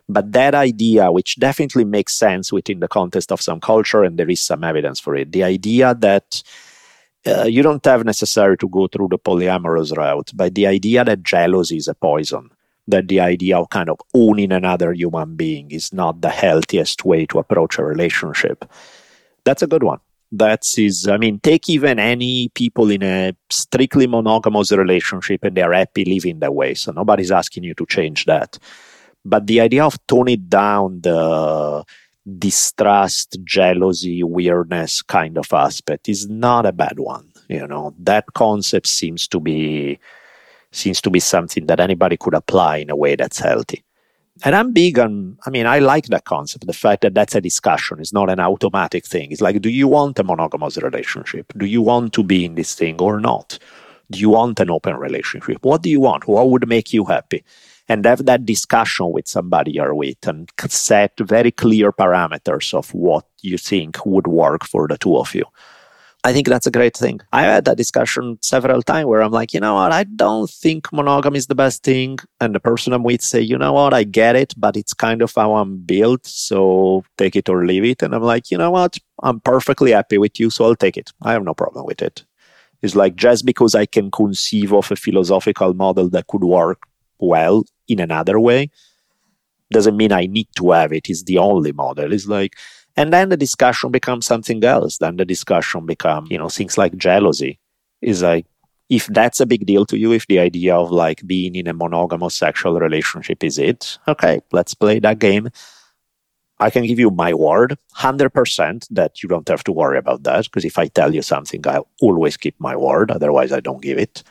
[0.08, 4.30] But that idea, which definitely makes sense within the context of some culture, and there
[4.30, 6.42] is some evidence for it, the idea that
[7.26, 11.24] uh, you don't have necessarily to go through the polyamorous route, but the idea that
[11.24, 12.50] jealousy is a poison
[12.88, 17.26] that the idea of kind of owning another human being is not the healthiest way
[17.26, 18.66] to approach a relationship.
[19.44, 20.00] That's a good one.
[20.32, 26.04] That's I mean, take even any people in a strictly monogamous relationship and they're happy
[26.04, 26.74] living that way.
[26.74, 28.58] So nobody's asking you to change that.
[29.24, 31.84] But the idea of toning down the
[32.38, 37.32] distrust, jealousy, weirdness kind of aspect is not a bad one.
[37.48, 40.00] You know, that concept seems to be
[40.78, 43.84] seems to be something that anybody could apply in a way that's healthy.
[44.44, 47.42] And I'm big on, I mean, I like that concept, the fact that that's a
[47.42, 48.00] discussion.
[48.00, 49.32] It's not an automatic thing.
[49.32, 51.52] It's like, do you want a monogamous relationship?
[51.58, 53.58] Do you want to be in this thing or not?
[54.12, 55.58] Do you want an open relationship?
[55.64, 56.28] What do you want?
[56.28, 57.44] What would make you happy?
[57.90, 63.26] And have that discussion with somebody you're with and set very clear parameters of what
[63.42, 65.46] you think would work for the two of you.
[66.28, 67.22] I think that's a great thing.
[67.32, 70.92] I had that discussion several times where I'm like, you know what, I don't think
[70.92, 72.20] monogamy is the best thing.
[72.42, 75.22] And the person I'm with say, you know what, I get it, but it's kind
[75.22, 76.28] of how I'm built.
[76.28, 78.02] So take it or leave it.
[78.02, 80.50] And I'm like, you know what, I'm perfectly happy with you.
[80.50, 81.14] So I'll take it.
[81.22, 82.26] I have no problem with it.
[82.82, 86.84] It's like just because I can conceive of a philosophical model that could work
[87.20, 88.70] well in another way
[89.72, 91.10] doesn't mean I need to have it.
[91.10, 92.12] It's the only model.
[92.12, 92.58] It's like,
[92.98, 94.98] and then the discussion becomes something else.
[94.98, 97.60] Then the discussion becomes, you know, things like jealousy.
[98.02, 98.46] Is like,
[98.90, 101.74] if that's a big deal to you, if the idea of like being in a
[101.74, 105.50] monogamous sexual relationship is it, okay, let's play that game.
[106.60, 110.46] I can give you my word, 100% that you don't have to worry about that.
[110.46, 113.12] Because if I tell you something, I'll always keep my word.
[113.12, 114.24] Otherwise, I don't give it.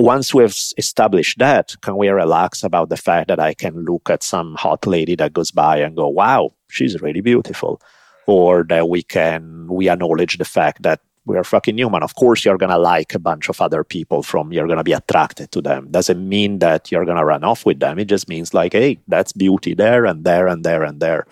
[0.00, 4.22] Once we've established that, can we relax about the fact that I can look at
[4.22, 7.82] some hot lady that goes by and go, wow, she's really beautiful?
[8.26, 12.02] Or that we can, we acknowledge the fact that we are fucking human.
[12.02, 14.84] Of course, you're going to like a bunch of other people from, you're going to
[14.84, 15.88] be attracted to them.
[15.90, 17.98] Doesn't mean that you're going to run off with them.
[17.98, 21.26] It just means like, hey, that's beauty there and there and there and there.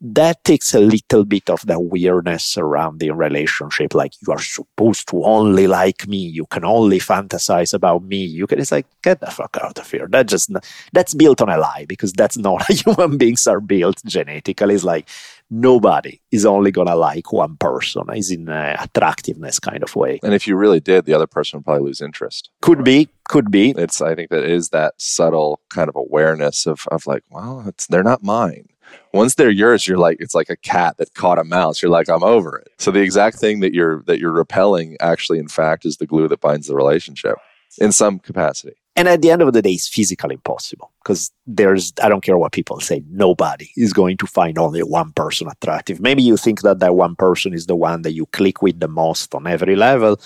[0.00, 3.94] That takes a little bit of the weirdness around the relationship.
[3.94, 6.18] Like you are supposed to only like me.
[6.18, 8.24] You can only fantasize about me.
[8.24, 10.08] You can, it's like, get the fuck out of here.
[10.08, 10.50] That just,
[10.92, 14.74] that's built on a lie because that's not how human beings are built genetically.
[14.74, 15.08] It's like,
[15.50, 20.34] nobody is only to like one person is in an attractiveness kind of way and
[20.34, 23.70] if you really did the other person would probably lose interest could be could be
[23.76, 27.86] it's i think that is that subtle kind of awareness of, of like well it's
[27.86, 28.68] they're not mine
[29.12, 32.08] once they're yours you're like it's like a cat that caught a mouse you're like
[32.08, 35.84] i'm over it so the exact thing that you're that you're repelling actually in fact
[35.84, 37.36] is the glue that binds the relationship
[37.78, 41.92] in some capacity and at the end of the day, it's physically impossible because there's,
[42.02, 46.00] I don't care what people say, nobody is going to find only one person attractive.
[46.00, 48.88] Maybe you think that that one person is the one that you click with the
[48.88, 50.20] most on every level.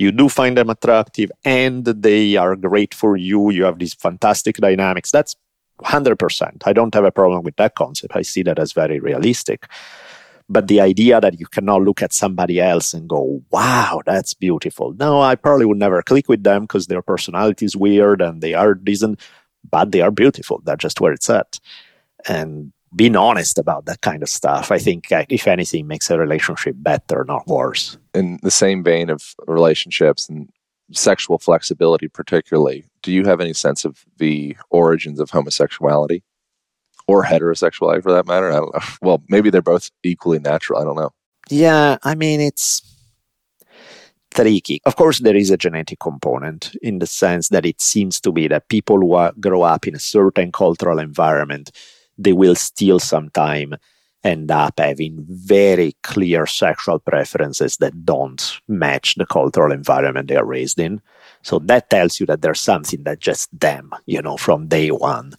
[0.00, 3.50] You do find them attractive and they are great for you.
[3.50, 5.12] You have these fantastic dynamics.
[5.12, 5.36] That's
[5.78, 6.62] 100%.
[6.66, 8.16] I don't have a problem with that concept.
[8.16, 9.66] I see that as very realistic.
[10.50, 14.94] But the idea that you cannot look at somebody else and go, wow, that's beautiful.
[14.94, 18.54] No, I probably would never click with them because their personality is weird and they
[18.54, 19.20] are decent,
[19.70, 20.62] but they are beautiful.
[20.64, 21.60] They're just where it's at.
[22.26, 26.18] And being honest about that kind of stuff, I think, uh, if anything, makes a
[26.18, 27.98] relationship better, not worse.
[28.14, 30.48] In the same vein of relationships and
[30.92, 36.22] sexual flexibility, particularly, do you have any sense of the origins of homosexuality?
[37.08, 38.52] or heterosexuality for that matter.
[38.52, 38.80] I don't know.
[39.02, 40.78] Well, maybe they're both equally natural.
[40.78, 41.10] I don't know.
[41.48, 42.82] Yeah, I mean, it's
[44.30, 44.80] tricky.
[44.84, 48.46] Of course, there is a genetic component in the sense that it seems to be
[48.48, 51.70] that people who are, grow up in a certain cultural environment,
[52.18, 53.74] they will still sometime
[54.28, 60.44] end up having very clear sexual preferences that don't match the cultural environment they are
[60.44, 61.00] raised in.
[61.42, 65.32] So that tells you that there's something that just them, you know, from day one.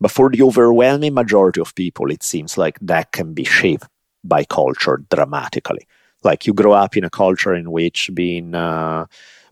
[0.00, 3.88] But for the overwhelming majority of people, it seems like that can be shaped
[4.24, 5.86] by culture dramatically.
[6.24, 9.06] Like you grow up in a culture in which being uh,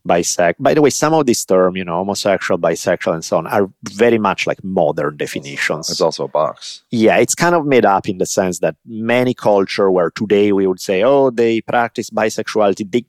[0.06, 3.46] bisexual, by the way, some of these terms, you know, homosexual, bisexual, and so on,
[3.46, 5.90] are very much like modern definitions.
[5.90, 6.82] It's also a box.
[6.90, 10.66] Yeah, it's kind of made up in the sense that many culture where today we
[10.66, 13.04] would say, oh, they practice bisexuality, they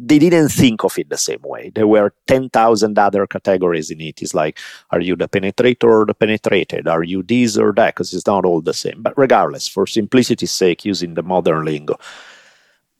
[0.00, 1.72] they didn't think of it the same way.
[1.74, 4.22] There were 10,000 other categories in it.
[4.22, 4.58] It's like,
[4.90, 6.86] are you the penetrator or the penetrated?
[6.86, 7.94] Are you this or that?
[7.94, 9.02] Because it's not all the same.
[9.02, 11.98] But regardless, for simplicity's sake, using the modern lingo,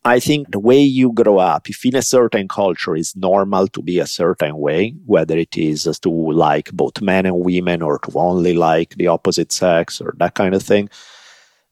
[0.05, 3.81] I think the way you grow up, if in a certain culture is normal to
[3.81, 8.17] be a certain way, whether it is to like both men and women or to
[8.17, 10.89] only like the opposite sex or that kind of thing,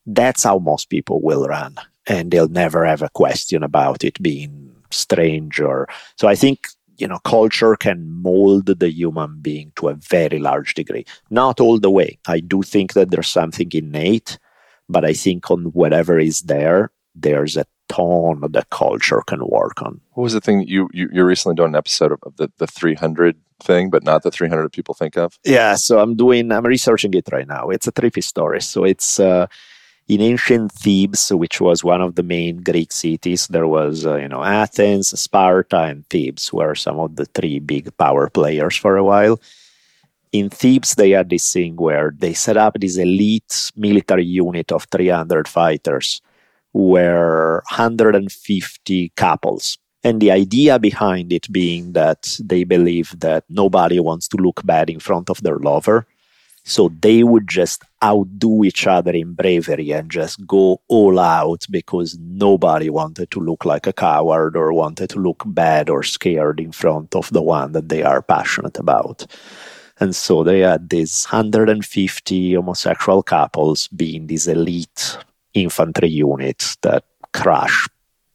[0.05, 1.75] that's how most people will run.
[2.05, 5.87] And they'll never have a question about it being strange or
[6.17, 10.73] so i think you know culture can mold the human being to a very large
[10.73, 14.37] degree not all the way i do think that there's something innate
[14.89, 19.81] but i think on whatever is there there's a ton that the culture can work
[19.81, 20.01] on.
[20.13, 22.67] What was the thing you, you you're recently doing an episode of, of the, the
[22.67, 25.39] 300 thing but not the 300 people think of?
[25.43, 27.69] Yeah so i'm doing i'm researching it right now.
[27.69, 28.61] It's a trippy story.
[28.61, 29.47] So it's uh
[30.07, 34.29] in ancient Thebes, which was one of the main Greek cities, there was, uh, you
[34.29, 39.03] know, Athens, Sparta, and Thebes were some of the three big power players for a
[39.03, 39.39] while.
[40.31, 44.85] In Thebes, they had this thing where they set up this elite military unit of
[44.91, 46.21] 300 fighters,
[46.73, 49.77] were 150 couples.
[50.03, 54.89] And the idea behind it being that they believe that nobody wants to look bad
[54.89, 56.07] in front of their lover.
[56.63, 62.17] So they would just outdo each other in bravery and just go all out because
[62.19, 66.73] nobody wanted to look like a coward or wanted to look bad or scared in
[66.73, 69.25] front of the one that they are passionate about.
[69.99, 75.17] And so they had these 150 homosexual couples being this elite
[75.57, 77.03] infantry units that
[77.33, 77.87] crush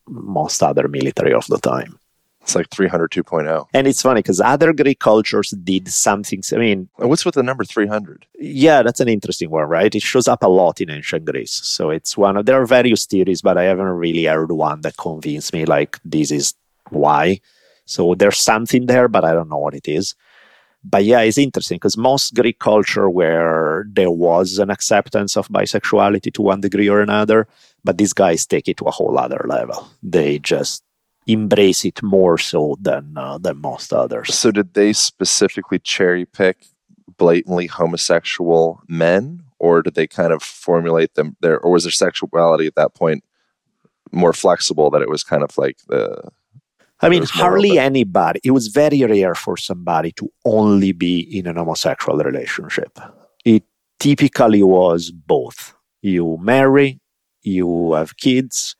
[0.07, 1.99] most other military of the time.
[2.43, 3.67] It's like 300 2.0.
[3.73, 6.43] And it's funny because other Greek cultures did something.
[6.53, 8.27] I mean, what's with the number 300?
[8.39, 9.95] Yeah, that's an interesting one, right?
[9.95, 11.53] It shows up a lot in ancient Greece.
[11.53, 14.97] So it's one of, there are various theories, but I haven't really heard one that
[14.97, 16.55] convinced me like this is
[16.91, 17.41] why.
[17.85, 20.17] So there's something there, but I don't know what it is.
[20.85, 26.33] But yeah, it's interesting because most Greek culture where there was an acceptance of bisexuality
[26.35, 27.47] to one degree or another,
[27.85, 29.89] but these guys take it to a whole other level.
[30.03, 30.83] They just
[31.27, 34.35] embrace it more so than uh, than most others.
[34.35, 36.67] So did they specifically cherry pick
[37.17, 42.67] blatantly homosexual men or did they kind of formulate them there or was their sexuality
[42.67, 43.23] at that point
[44.11, 46.23] more flexible that it was kind of like the
[47.03, 48.41] I mean, hardly anybody.
[48.45, 52.97] It was very rare for somebody to only be in an homosexual relationship.
[53.45, 53.65] It
[53.99, 55.75] typically was both.
[56.01, 57.01] You marry,
[57.43, 58.77] you have kids,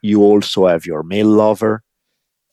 [0.00, 1.82] you also have your male lover.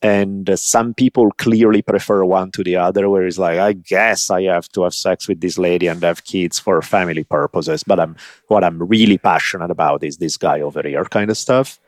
[0.02, 4.30] And uh, some people clearly prefer one to the other, where it's like, I guess
[4.30, 7.86] I have to have sex with this lady and have kids for family purposes.
[7.86, 8.18] But I'm,
[8.50, 11.80] what I'm really passionate about is this guy over here kind of stuff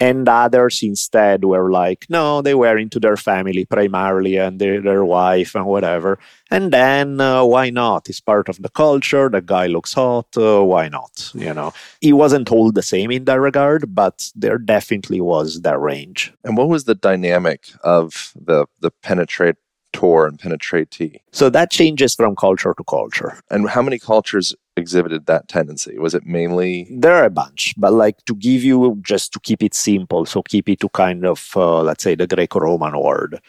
[0.00, 5.04] and others instead were like no they were into their family primarily and their, their
[5.04, 6.18] wife and whatever.
[6.50, 8.08] And then uh, why not?
[8.08, 11.30] It's part of the culture the guy looks hot uh, why not?
[11.34, 15.80] You know it wasn't all the same in that regard but there definitely was that
[15.80, 16.32] range.
[16.44, 19.56] And what was the dynamic of the the penetrate
[19.94, 21.20] tour and penetratee.
[21.32, 23.38] So that changes from culture to culture.
[23.50, 25.98] And how many cultures exhibited that tendency?
[25.98, 26.86] Was it mainly?
[26.90, 30.42] There are a bunch, but like to give you just to keep it simple, so
[30.42, 33.40] keep it to kind of, uh, let's say, the Greco Roman world.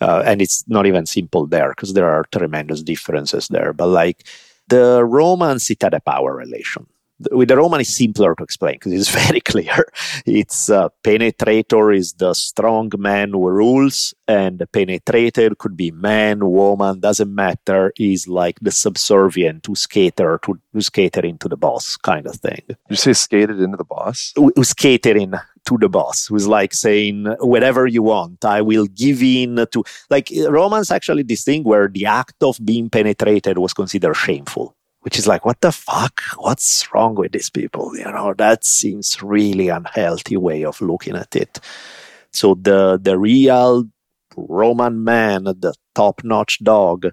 [0.00, 3.72] Uh, and it's not even simple there because there are tremendous differences there.
[3.72, 4.26] But like
[4.68, 6.86] the Romans, it had a power relation
[7.30, 9.86] with the Roman is simpler to explain because it's very clear.
[10.26, 16.50] It's uh, penetrator is the strong man who rules, and the penetrated could be man,
[16.50, 17.92] woman, doesn't matter.
[17.98, 22.62] Is like the subservient who skater to who's catering to the boss kind of thing.
[22.88, 24.32] You say skated into the boss?
[24.36, 29.64] Who's catering to the boss, who's like saying whatever you want, I will give in
[29.72, 29.84] to.
[30.10, 35.18] Like Romans actually this thing where the act of being penetrated was considered shameful which
[35.18, 36.20] is like, what the fuck?
[36.36, 37.96] What's wrong with these people?
[37.96, 41.60] You know, that seems really unhealthy way of looking at it.
[42.32, 43.84] So the the real
[44.36, 47.06] Roman man, the top notch dog,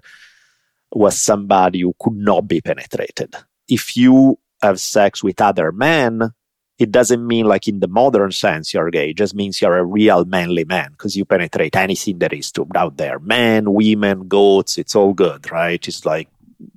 [0.92, 3.34] was somebody who could not be penetrated.
[3.68, 6.32] If you have sex with other men,
[6.78, 9.10] it doesn't mean like in the modern sense you're gay.
[9.10, 12.96] It just means you're a real manly man because you penetrate anything that is out
[12.96, 13.18] there.
[13.18, 15.86] Men, women, goats, it's all good, right?
[15.86, 16.28] It's like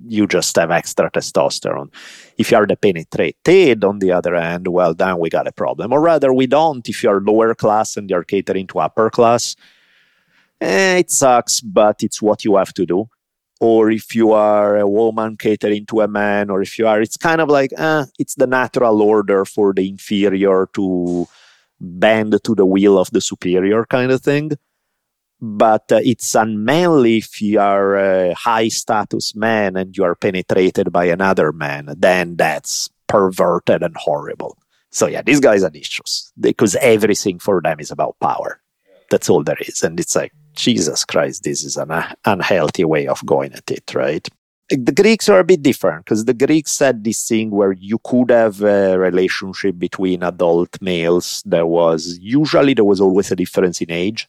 [0.06, 1.92] you just have extra testosterone.
[2.38, 5.92] If you are the penetrated, on the other hand, well, then we got a problem.
[5.92, 6.88] Or rather, we don't.
[6.88, 9.56] If you're lower class and you're catering to upper class,
[10.60, 13.08] eh, it sucks, but it's what you have to do.
[13.60, 17.16] Or if you are a woman catering to a man, or if you are, it's
[17.16, 21.26] kind of like, eh, it's the natural order for the inferior to
[21.80, 24.52] bend to the will of the superior kind of thing
[25.40, 30.92] but uh, it's unmanly if you are a high status man and you are penetrated
[30.92, 34.56] by another man then that's perverted and horrible.
[34.90, 38.60] So yeah these guys are issues because everything for them is about power.
[39.10, 39.82] That's all there is.
[39.82, 43.92] And it's like jesus christ this is an uh, unhealthy way of going at it
[43.92, 44.28] right?
[44.70, 48.30] The greeks are a bit different because the greeks had this thing where you could
[48.30, 51.42] have a relationship between adult males.
[51.44, 54.26] There was usually there was always a difference in age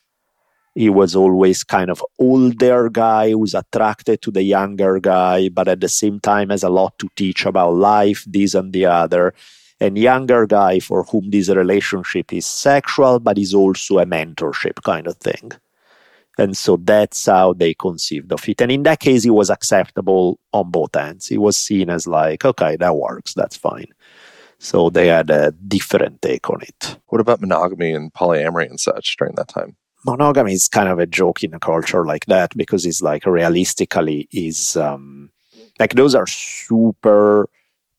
[0.75, 5.79] he was always kind of older guy who's attracted to the younger guy but at
[5.79, 9.33] the same time has a lot to teach about life this and the other.
[9.79, 15.07] And younger guy for whom this relationship is sexual but is also a mentorship kind
[15.07, 15.51] of thing.
[16.37, 18.61] And so that's how they conceived of it.
[18.61, 21.31] And in that case it was acceptable on both ends.
[21.31, 23.87] It was seen as like okay that works that's fine.
[24.59, 26.97] So they had a different take on it.
[27.07, 31.05] What about monogamy and polyamory and such during that time monogamy is kind of a
[31.05, 35.31] joke in a culture like that because it's like realistically is um,
[35.79, 37.49] like those are super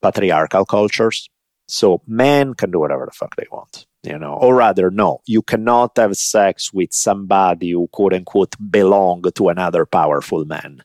[0.02, 1.28] patriarchal cultures.
[1.68, 5.42] So men can do whatever the fuck they want, you know, or rather, no, you
[5.42, 10.84] cannot have sex with somebody who quote unquote belong to another powerful man.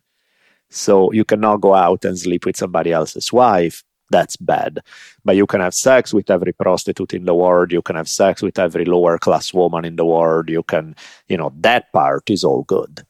[0.72, 4.82] So you cannot go out and sleep with somebody else's wife that's bad.
[5.26, 7.72] But you can have sex with every prostitute in the world.
[7.72, 10.49] You can have sex with every lower class woman in the world.
[10.49, 10.95] You can,
[11.28, 13.03] you know, that part is all good.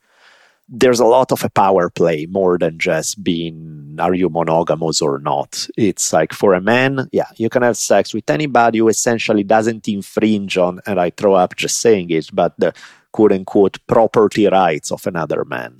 [0.73, 5.19] there's a lot of a power play more than just being are you monogamous or
[5.19, 5.67] not.
[5.77, 9.87] It's like for a man, yeah, you can have sex with anybody who essentially doesn't
[9.89, 12.73] infringe on, and I throw up just saying it, but the
[13.11, 15.79] quote unquote property rights of another man.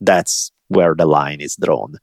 [0.00, 1.98] That's where the line is drawn.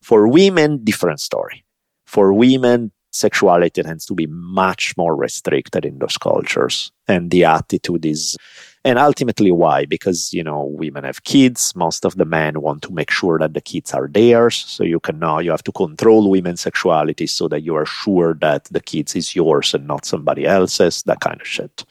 [0.00, 1.64] For women, different story.
[2.08, 6.90] For women, sexuality tends to be much more restricted in those cultures.
[7.06, 8.34] And the attitude is,
[8.82, 9.84] and ultimately why?
[9.84, 11.76] Because, you know, women have kids.
[11.76, 14.56] Most of the men want to make sure that the kids are theirs.
[14.56, 18.32] So you can now, you have to control women's sexuality so that you are sure
[18.40, 21.84] that the kids is yours and not somebody else's, that kind of shit.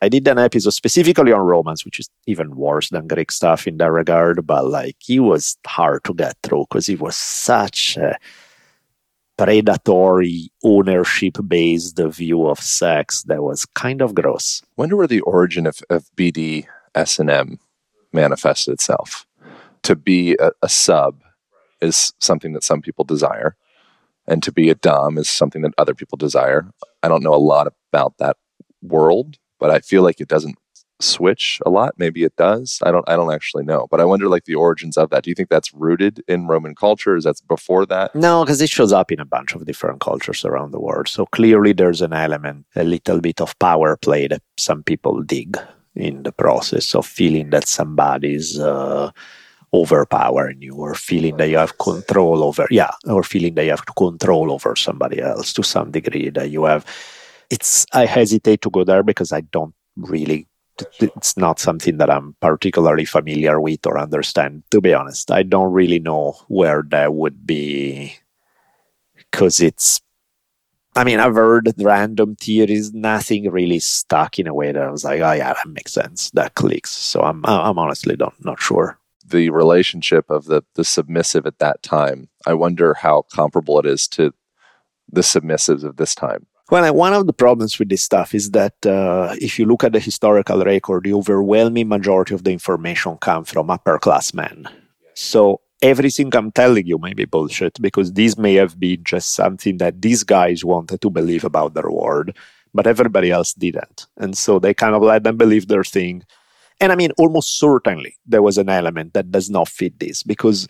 [0.00, 3.78] I did an episode specifically on Romans, which is even worse than Greek stuff in
[3.78, 8.16] that regard, but like it was hard to get through because it was such a
[9.36, 14.62] predatory ownership based view of sex that was kind of gross.
[14.76, 17.58] Wonder where the origin of, of BD S&M
[18.12, 19.26] manifested itself.
[19.84, 21.22] To be a, a sub
[21.80, 23.56] is something that some people desire,
[24.28, 26.70] and to be a dom is something that other people desire.
[27.02, 28.36] I don't know a lot about that
[28.80, 30.56] world, but I feel like it doesn't
[31.02, 31.94] switch a lot.
[31.96, 32.78] Maybe it does.
[32.82, 33.08] I don't.
[33.08, 33.86] I don't actually know.
[33.90, 35.24] But I wonder, like the origins of that.
[35.24, 37.16] Do you think that's rooted in Roman culture?
[37.16, 38.14] Is that before that?
[38.14, 41.08] No, because it shows up in a bunch of different cultures around the world.
[41.08, 45.58] So clearly, there's an element, a little bit of power play that some people dig
[45.94, 48.58] in the process of feeling that somebody's.
[48.58, 49.10] Uh,
[49.74, 53.86] overpowering you or feeling that you have control over yeah or feeling that you have
[53.96, 56.84] control over somebody else to some degree that you have
[57.52, 60.46] it's I hesitate to go there because I don't really
[61.00, 64.62] it's not something that I'm particularly familiar with or understand.
[64.70, 68.16] To be honest, I don't really know where that would be
[69.16, 70.00] because it's.
[70.94, 72.92] I mean, I've heard random theories.
[72.92, 76.30] Nothing really stuck in a way that I was like, "Oh yeah, that makes sense.
[76.32, 78.98] That clicks." So I'm, I'm honestly don't, not sure.
[79.26, 82.28] The relationship of the the submissive at that time.
[82.46, 84.34] I wonder how comparable it is to
[85.10, 86.46] the submissives of this time.
[86.70, 89.92] Well, one of the problems with this stuff is that uh, if you look at
[89.92, 94.68] the historical record, the overwhelming majority of the information comes from upper class men.
[95.14, 99.78] So everything I'm telling you may be bullshit because this may have been just something
[99.78, 102.30] that these guys wanted to believe about their world,
[102.72, 104.06] but everybody else didn't.
[104.16, 106.22] And so they kind of let them believe their thing.
[106.80, 110.68] And I mean, almost certainly there was an element that does not fit this because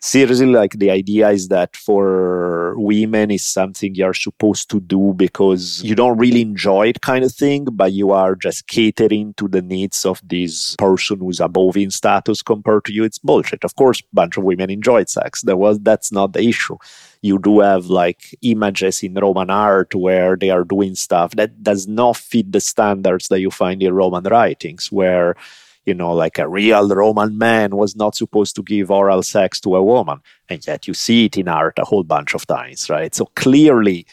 [0.00, 5.82] seriously like the idea is that for women is something you're supposed to do because
[5.82, 9.62] you don't really enjoy it kind of thing but you are just catering to the
[9.62, 13.04] needs of this person who's above in status compared to you.
[13.04, 13.64] It's bullshit.
[13.64, 15.42] Of course bunch of women enjoyed sex.
[15.42, 16.76] There was that's not the issue.
[17.22, 21.86] You do have like images in roman art where they are doing stuff that does
[21.86, 25.36] not fit the standards that you find in roman writings where
[25.84, 29.76] you know, like a real Roman man was not supposed to give oral sex to
[29.76, 30.20] a woman.
[30.48, 33.14] And yet you see it in art a whole bunch of times, right?
[33.14, 34.06] So clearly,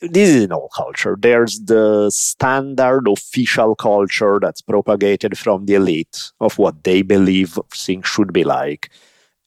[0.00, 1.16] this is in all culture.
[1.18, 8.06] There's the standard official culture that's propagated from the elite of what they believe things
[8.06, 8.90] should be like.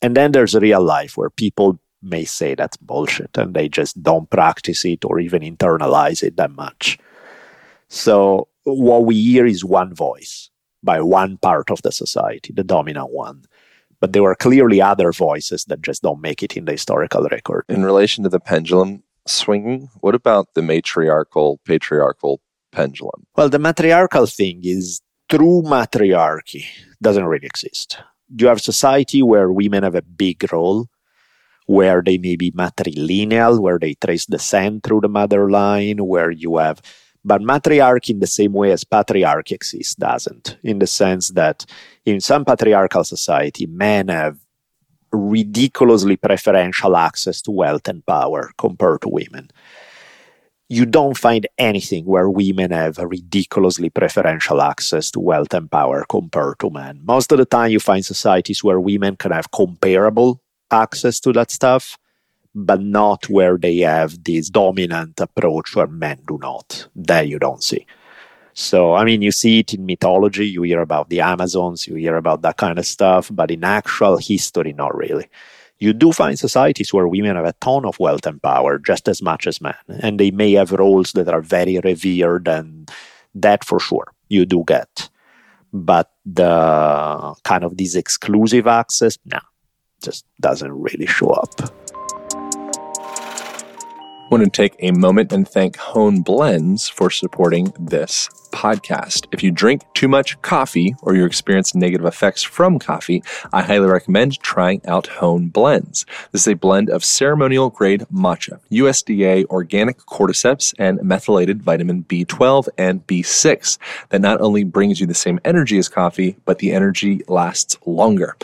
[0.02, 4.30] And then there's real life where people may say that's bullshit and they just don't
[4.30, 6.98] practice it or even internalize it that much.
[7.90, 10.50] So what we hear is one voice
[10.88, 13.44] by one part of the society, the dominant one.
[14.00, 17.66] But there were clearly other voices that just don't make it in the historical record.
[17.68, 22.40] In relation to the pendulum swinging, what about the matriarchal, patriarchal
[22.72, 23.28] pendulum?
[23.36, 26.66] Well, the matriarchal thing is true matriarchy
[27.02, 28.00] doesn't really exist.
[28.40, 30.88] You have society where women have a big role,
[31.66, 36.58] where they may be matrilineal, where they trace descent through the mother line, where you
[36.58, 36.82] have
[37.28, 41.66] but matriarchy, in the same way as patriarchy exists, doesn't, in the sense that
[42.06, 44.38] in some patriarchal society, men have
[45.12, 49.52] ridiculously preferential access to wealth and power compared to women.
[50.70, 56.60] You don't find anything where women have ridiculously preferential access to wealth and power compared
[56.60, 57.02] to men.
[57.04, 61.52] Most of the time, you find societies where women can have comparable access to that
[61.52, 61.98] stuff
[62.58, 66.88] but not where they have this dominant approach where men do not.
[66.96, 67.86] That you don't see.
[68.54, 72.16] So, I mean, you see it in mythology, you hear about the Amazons, you hear
[72.16, 75.30] about that kind of stuff, but in actual history, not really.
[75.78, 79.22] You do find societies where women have a ton of wealth and power just as
[79.22, 82.90] much as men, and they may have roles that are very revered, and
[83.36, 85.08] that for sure you do get.
[85.72, 89.40] But the kind of this exclusive access, no,
[90.02, 91.62] just doesn't really show up
[94.30, 99.28] want to take a moment and thank Hone Blends for supporting this podcast.
[99.32, 103.24] If you drink too much coffee or you experience negative effects from coffee,
[103.54, 106.06] I highly recommend trying out Hone Blends.
[106.32, 112.70] This is a blend of ceremonial grade matcha, USDA organic cordyceps, and methylated vitamin B12
[112.78, 113.78] and B6
[114.10, 118.36] that not only brings you the same energy as coffee, but the energy lasts longer.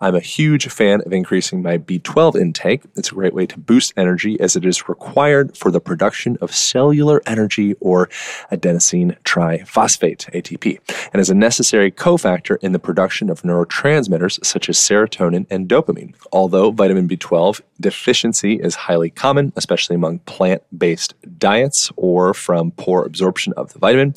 [0.00, 2.82] I'm a huge fan of increasing my B12 intake.
[2.96, 6.54] It's a great way to boost energy as it is required for the production of
[6.54, 8.08] cellular energy or
[8.50, 10.78] adenosine triphosphate, ATP,
[11.12, 16.14] and is a necessary cofactor in the production of neurotransmitters such as serotonin and dopamine.
[16.32, 23.04] Although vitamin B12 deficiency is highly common, especially among plant based diets or from poor
[23.04, 24.14] absorption of the vitamin,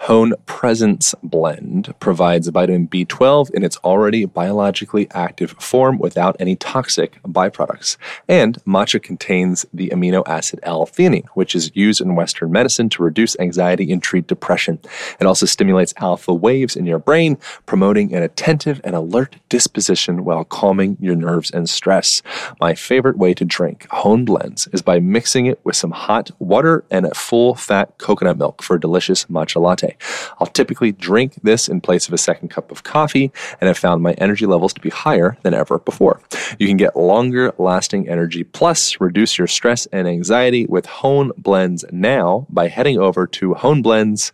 [0.00, 7.20] Hone Presence Blend provides vitamin B12 in its already biologically active form without any toxic
[7.22, 7.96] byproducts.
[8.28, 13.38] And matcha contains the amino acid L-theanine, which is used in Western medicine to reduce
[13.38, 14.75] anxiety and treat depression.
[15.20, 20.44] It also stimulates alpha waves in your brain, promoting an attentive and alert disposition while
[20.44, 22.22] calming your nerves and stress.
[22.60, 26.84] My favorite way to drink Hone Blends is by mixing it with some hot water
[26.90, 29.96] and a full fat coconut milk for a delicious matcha latte latte.
[30.38, 34.02] I'll typically drink this in place of a second cup of coffee and I've found
[34.02, 36.20] my energy levels to be higher than ever before.
[36.58, 41.84] You can get longer lasting energy plus reduce your stress and anxiety with Hone Blends
[41.90, 44.32] now by heading over to honeblends.com.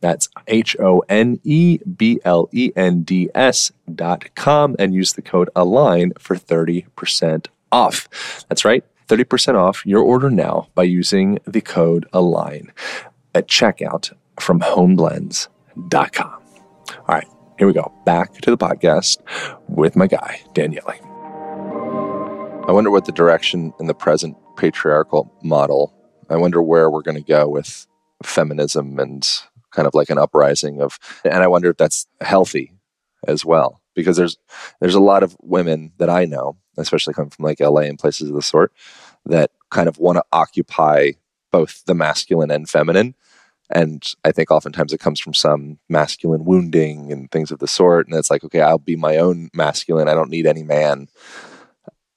[0.00, 5.14] That's H O N E B L E N D S dot com and use
[5.14, 8.08] the code ALIGN for 30% off.
[8.48, 8.84] That's right.
[9.08, 12.70] 30% off your order now by using the code ALIGN
[13.34, 16.42] at checkout from honeblends.com.
[16.98, 17.92] All right, here we go.
[18.04, 19.18] Back to the podcast
[19.68, 20.94] with my guy, Daniele.
[22.68, 25.94] I wonder what the direction in the present patriarchal model,
[26.28, 27.86] I wonder where we're going to go with
[28.22, 29.26] feminism and
[29.70, 32.72] kind of like an uprising of, and I wonder if that's healthy
[33.26, 33.80] as well.
[33.94, 34.36] Because there's
[34.80, 38.28] there's a lot of women that I know, especially coming from like LA and places
[38.28, 38.72] of the sort,
[39.24, 41.12] that kind of want to occupy
[41.50, 43.14] both the masculine and feminine
[43.70, 48.06] and I think oftentimes it comes from some masculine wounding and things of the sort.
[48.06, 50.08] And it's like, okay, I'll be my own masculine.
[50.08, 51.08] I don't need any man.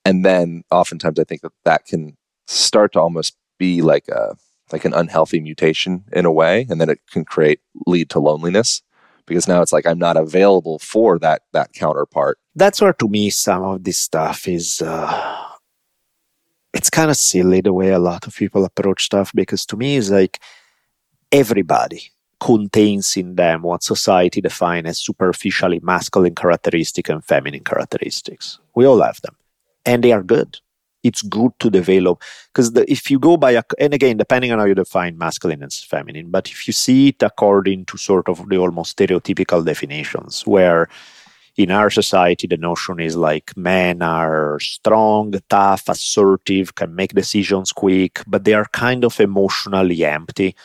[0.05, 4.35] And then oftentimes I think that that can start to almost be like a
[4.71, 8.81] like an unhealthy mutation in a way, and then it can create lead to loneliness
[9.25, 12.39] because now it's like I'm not available for that that counterpart.
[12.55, 14.81] That's where to me some of this stuff is.
[14.81, 15.45] Uh,
[16.73, 19.97] it's kind of silly the way a lot of people approach stuff because to me
[19.97, 20.39] it's like
[21.31, 28.59] everybody contains in them what society defines as superficially masculine characteristic and feminine characteristics.
[28.75, 29.35] We all have them,
[29.85, 30.59] and they are good.
[31.03, 34.65] It's good to develop because if you go by, a, and again, depending on how
[34.65, 38.57] you define masculine and feminine, but if you see it according to sort of the
[38.57, 40.89] almost stereotypical definitions, where
[41.55, 47.71] in our society the notion is like men are strong, tough, assertive, can make decisions
[47.71, 50.55] quick, but they are kind of emotionally empty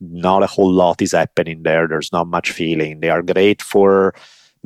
[0.00, 1.88] not a whole lot is happening there.
[1.88, 3.00] There's not much feeling.
[3.00, 4.14] They are great for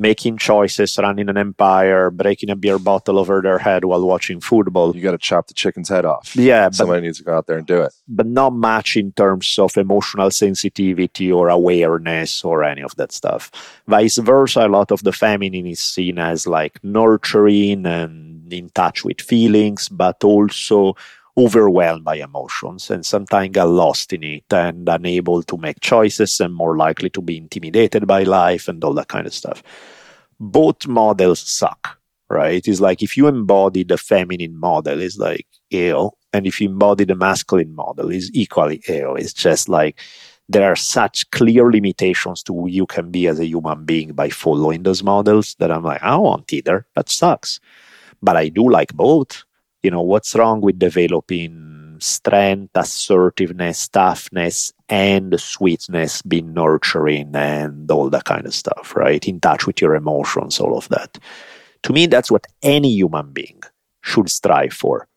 [0.03, 4.93] making choices, running an empire, breaking a beer bottle over their head while watching football.
[4.93, 6.35] You got to chop the chicken's head off.
[6.35, 7.93] Yeah, but, somebody needs to go out there and do it.
[8.07, 13.49] But not much in terms of emotional sensitivity or awareness or any of that stuff.
[13.87, 19.05] Vice versa, a lot of the feminine is seen as like nurturing and in touch
[19.05, 20.95] with feelings, but also
[21.37, 26.53] overwhelmed by emotions and sometimes get lost in it and unable to make choices and
[26.53, 29.63] more likely to be intimidated by life and all that kind of stuff.
[30.39, 31.97] Both models suck,
[32.29, 32.65] right?
[32.67, 36.17] It's like if you embody the feminine model, it's like ill.
[36.33, 39.15] And if you embody the masculine model, it's equally ill.
[39.15, 39.99] It's just like
[40.49, 44.29] there are such clear limitations to who you can be as a human being by
[44.29, 46.85] following those models that I'm like, I don't want either.
[46.95, 47.59] That sucks.
[48.21, 49.43] But I do like both
[49.83, 58.09] you know what's wrong with developing strength assertiveness toughness and sweetness being nurturing and all
[58.09, 59.27] that kind of stuff right?
[59.27, 61.17] In touch with your emotions all of that.
[61.83, 63.61] To me that's what any human being
[64.01, 65.07] should strive for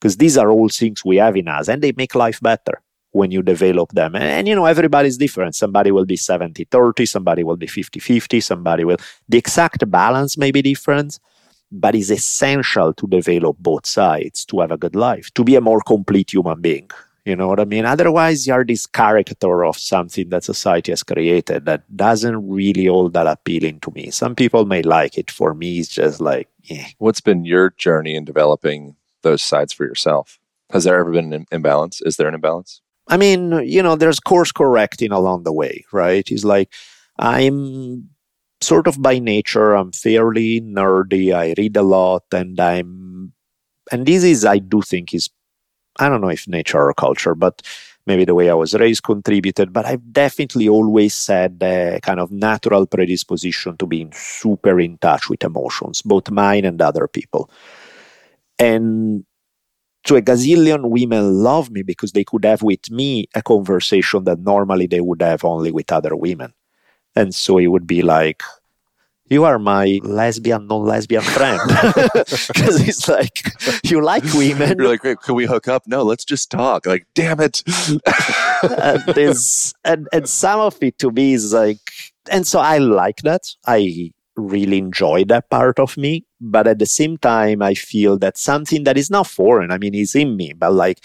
[0.00, 3.30] because these are all things we have in us and they make life better when
[3.30, 4.14] you develop them.
[4.14, 5.54] And, and you know everybody's different.
[5.54, 8.98] Somebody will be 70 30 somebody will be 50 50 somebody will
[9.28, 11.18] the exact balance may be different
[11.70, 15.60] but it's essential to develop both sides to have a good life, to be a
[15.60, 16.90] more complete human being.
[17.24, 17.84] You know what I mean?
[17.84, 23.26] Otherwise, you're this caricature of something that society has created that doesn't really all that
[23.26, 24.12] appealing to me.
[24.12, 25.32] Some people may like it.
[25.32, 26.86] For me, it's just like, eh.
[26.98, 30.38] What's been your journey in developing those sides for yourself?
[30.70, 32.00] Has there ever been an imbalance?
[32.02, 32.80] Is there an imbalance?
[33.08, 36.30] I mean, you know, there's course correcting along the way, right?
[36.30, 36.72] It's like
[37.18, 38.08] I'm
[38.60, 41.34] sort of by nature, I'm fairly nerdy.
[41.34, 43.32] I read a lot and I'm,
[43.92, 45.28] and this is, I do think is,
[45.98, 47.62] I don't know if nature or culture, but
[48.06, 52.30] maybe the way I was raised contributed, but I've definitely always had a kind of
[52.30, 57.50] natural predisposition to being super in touch with emotions, both mine and other people.
[58.58, 59.24] And
[60.06, 64.38] so a gazillion women love me because they could have with me a conversation that
[64.38, 66.52] normally they would have only with other women.
[67.16, 68.42] And so it would be like,
[69.28, 71.60] you are my lesbian, non-lesbian friend.
[72.46, 73.52] Because it's like,
[73.84, 74.78] you like women.
[74.78, 75.82] You're like, great, can we hook up?
[75.86, 76.86] No, let's just talk.
[76.86, 77.62] Like, damn it.
[78.62, 79.36] and,
[79.84, 81.78] and, and some of it to me is like,
[82.30, 83.42] and so I like that.
[83.66, 86.24] I really enjoy that part of me.
[86.40, 89.94] But at the same time, I feel that something that is not foreign, I mean,
[89.94, 91.00] is in me, but like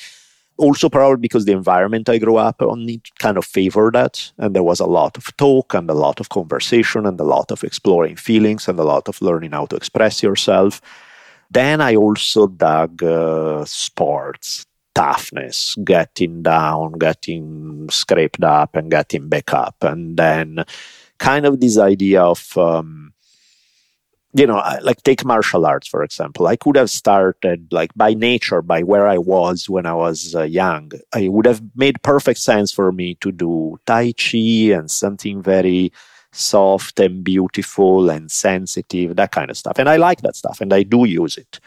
[0.58, 2.88] also probably because the environment I grew up on
[3.20, 4.32] kind of favored that.
[4.38, 7.52] And there was a lot of talk and a lot of conversation and a lot
[7.52, 10.82] of exploring feelings and a lot of learning how to express yourself.
[11.50, 19.54] Then I also dug uh, sports, toughness, getting down, getting scraped up and getting back
[19.54, 19.76] up.
[19.82, 20.64] And then
[21.18, 23.14] kind of this idea of, um,
[24.34, 26.48] you know, like take martial arts, for example.
[26.48, 30.44] I could have started like by nature, by where I was when I was uh,
[30.44, 30.92] young.
[31.16, 35.92] It would have made perfect sense for me to do Tai Chi and something very
[36.32, 39.78] soft and beautiful and sensitive, that kind of stuff.
[39.78, 41.60] And I like that stuff and I do use it.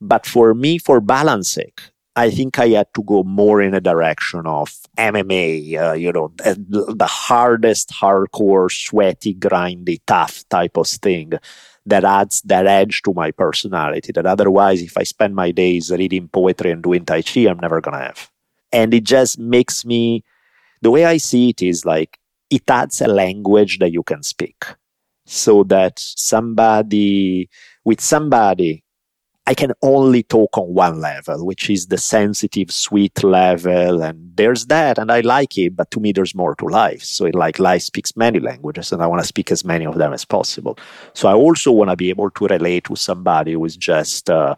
[0.00, 1.80] But for me, for balance sake,
[2.16, 6.32] I think I had to go more in a direction of MMA, uh, you know,
[6.36, 11.32] the hardest, hardcore, sweaty, grindy, tough type of thing
[11.86, 16.28] that adds that edge to my personality that otherwise, if I spend my days reading
[16.28, 18.30] poetry and doing Tai Chi, I'm never going to have.
[18.72, 20.22] And it just makes me,
[20.82, 22.18] the way I see it is like
[22.50, 24.64] it adds a language that you can speak
[25.26, 27.48] so that somebody,
[27.84, 28.84] with somebody,
[29.50, 34.00] I can only talk on one level, which is the sensitive, sweet level.
[34.00, 37.02] And there's that, and I like it, but to me, there's more to life.
[37.02, 39.96] So, it, like, life speaks many languages, and I want to speak as many of
[39.96, 40.78] them as possible.
[41.14, 44.54] So, I also want to be able to relate with somebody who is just uh,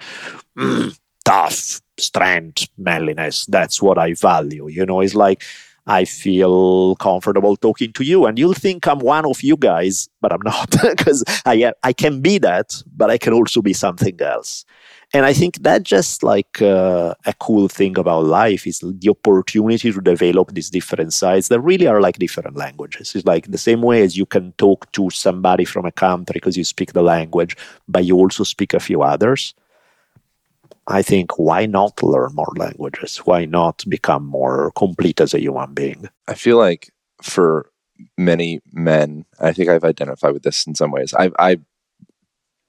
[1.24, 3.47] tough, strength, manliness.
[3.47, 4.68] That's what I value.
[4.68, 5.43] You know, it's like,
[5.86, 8.26] I feel comfortable talking to you.
[8.26, 12.20] And you'll think I'm one of you guys, but I'm not because I, I can
[12.20, 14.64] be that, but I can also be something else.
[15.14, 19.92] And I think that just like uh, a cool thing about life is the opportunity
[19.92, 23.14] to develop these different sides that really are like different languages.
[23.14, 26.56] It's like the same way as you can talk to somebody from a country because
[26.56, 27.56] you speak the language,
[27.86, 29.54] but you also speak a few others.
[30.86, 33.18] I think why not learn more languages?
[33.18, 36.08] Why not become more complete as a human being?
[36.26, 36.90] I feel like
[37.20, 37.70] for
[38.16, 41.12] many men, I think I've identified with this in some ways.
[41.14, 41.58] I I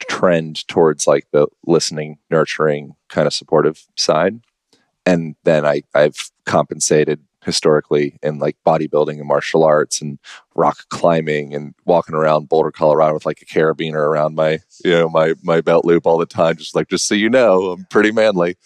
[0.08, 4.42] trend towards like the listening, nurturing, kind of supportive side,
[5.06, 10.18] and then I I've compensated historically in like bodybuilding and martial arts and
[10.56, 15.10] rock climbing and walking around Boulder, Colorado with like a carabiner around my, you know,
[15.10, 18.12] my my belt loop all the time, just like just so you know, I'm pretty
[18.12, 18.58] manly.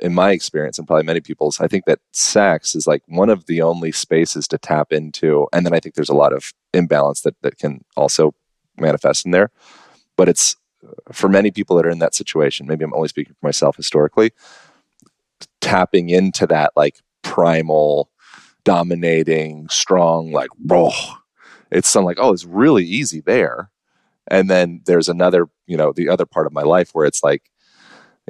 [0.00, 3.46] In my experience, and probably many people's, I think that sex is like one of
[3.46, 5.48] the only spaces to tap into.
[5.52, 8.32] And then I think there's a lot of imbalance that that can also
[8.76, 9.50] manifest in there.
[10.16, 10.54] But it's
[11.12, 14.32] for many people that are in that situation, maybe I'm only speaking for myself historically,
[15.60, 18.10] tapping into that like primal,
[18.64, 20.50] dominating, strong, like.
[21.70, 23.70] It's something like, oh, it's really easy there.
[24.30, 27.50] And then there's another, you know, the other part of my life where it's like,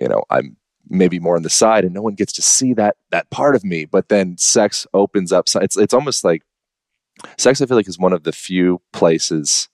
[0.01, 0.57] you know, I'm
[0.89, 3.65] maybe more on the side and no one gets to see that that part of
[3.65, 3.85] me.
[3.85, 5.47] But then sex opens up.
[5.57, 6.43] It's it's almost like
[7.37, 7.61] sex.
[7.61, 9.69] I feel like is one of the few places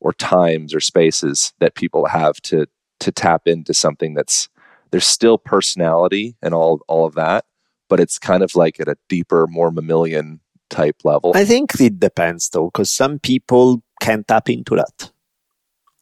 [0.00, 2.66] or times or spaces that people have to
[3.00, 4.48] to tap into something that's
[4.90, 7.44] there's still personality and all all of that,
[7.88, 11.32] but it's kind of like at a deeper, more mammalian type level.
[11.34, 15.10] I think it depends though, because some people can tap into that.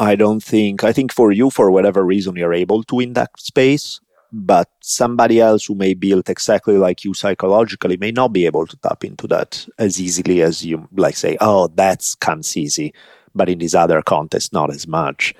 [0.00, 3.30] I don't think, I think for you, for whatever reason, you're able to in that
[3.36, 3.98] space,
[4.32, 8.76] but somebody else who may build exactly like you psychologically may not be able to
[8.76, 12.94] tap into that as easily as you, like say, oh, that comes easy,
[13.38, 15.34] but in this other context, not as much.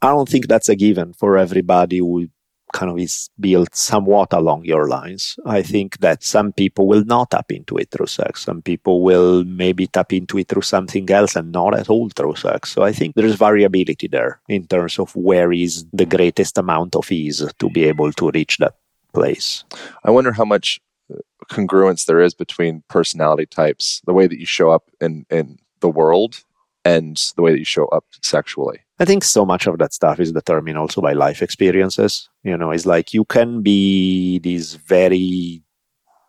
[0.00, 2.28] I don't think that's a given for everybody who
[2.74, 5.38] kind of is built somewhat along your lines.
[5.46, 8.42] I think that some people will not tap into it through sex.
[8.42, 12.34] Some people will maybe tap into it through something else and not at all through
[12.34, 12.72] sex.
[12.72, 17.10] So I think there's variability there in terms of where is the greatest amount of
[17.12, 18.74] ease to be able to reach that
[19.12, 19.64] place.
[20.04, 20.80] I wonder how much
[21.12, 21.18] uh,
[21.50, 25.88] congruence there is between personality types, the way that you show up in in the
[25.88, 26.42] world,
[26.84, 28.80] and the way that you show up sexually.
[28.98, 32.28] I think so much of that stuff is determined also by life experiences.
[32.42, 35.62] You know, it's like you can be these very,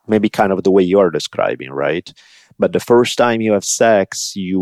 [0.07, 2.11] maybe kind of the way you're describing, right?
[2.57, 4.61] But the first time you have sex, you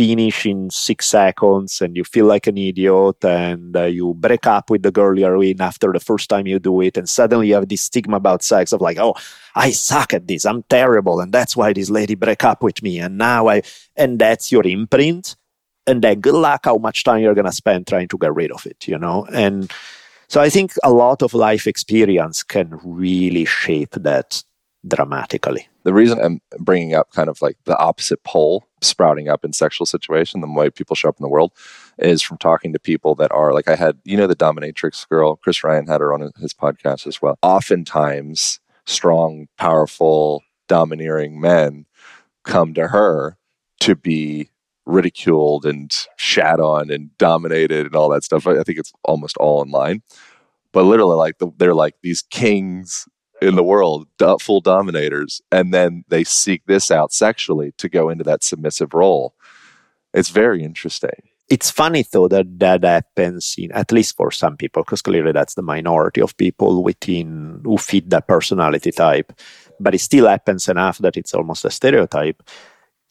[0.00, 4.70] finish in six seconds and you feel like an idiot and uh, you break up
[4.70, 7.54] with the girl you're in after the first time you do it and suddenly you
[7.54, 9.14] have this stigma about sex of like oh
[9.54, 10.46] i suck at this.
[10.46, 13.60] I'm terrible and that's why this lady break up with me and now i
[13.94, 15.36] and that's your imprint.
[15.86, 18.52] And then good luck how much time you're going to spend trying to get rid
[18.52, 19.26] of it you know?
[19.26, 19.70] And
[20.28, 24.42] so i think a lot of life experience can really shape that
[24.94, 29.52] dramatically the reason i'm bringing up kind of like the opposite pole sprouting up in
[29.52, 31.52] sexual situation the way people show up in the world
[31.98, 35.36] is from talking to people that are like i had you know the dominatrix girl
[35.36, 41.86] chris ryan had her on his podcast as well oftentimes strong powerful domineering men
[42.44, 43.36] come to her
[43.80, 44.50] to be
[44.86, 48.46] ridiculed and shat on and dominated and all that stuff.
[48.46, 50.02] I think it's almost all in line.
[50.72, 53.08] But literally, like the, they're like these kings
[53.40, 54.06] in the world,
[54.40, 59.34] full dominators, and then they seek this out sexually to go into that submissive role.
[60.12, 61.28] It's very interesting.
[61.48, 65.54] It's funny though that that happens in at least for some people, because clearly that's
[65.54, 69.32] the minority of people within who fit that personality type.
[69.80, 72.42] But it still happens enough that it's almost a stereotype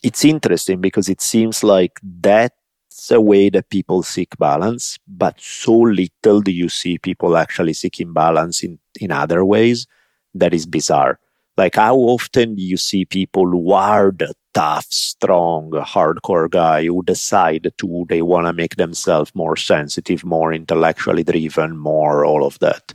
[0.03, 5.77] it's interesting because it seems like that's a way that people seek balance, but so
[5.77, 9.87] little do you see people actually seeking balance in, in other ways
[10.35, 11.19] that is bizarre.
[11.57, 17.03] Like, how often do you see people who are the tough, strong, hardcore guy who
[17.03, 22.57] decide to, they want to make themselves more sensitive, more intellectually driven, more all of
[22.59, 22.93] that?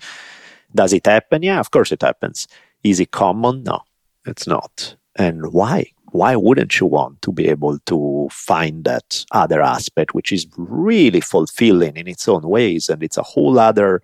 [0.75, 1.43] Does it happen?
[1.43, 2.49] Yeah, of course it happens.
[2.83, 3.65] Is it common?
[3.65, 3.83] No,
[4.25, 4.97] it's not.
[5.17, 5.93] And why?
[6.15, 11.21] why wouldn't you want to be able to find that other aspect, which is really
[11.21, 12.89] fulfilling in its own ways?
[12.89, 14.01] And it's a whole other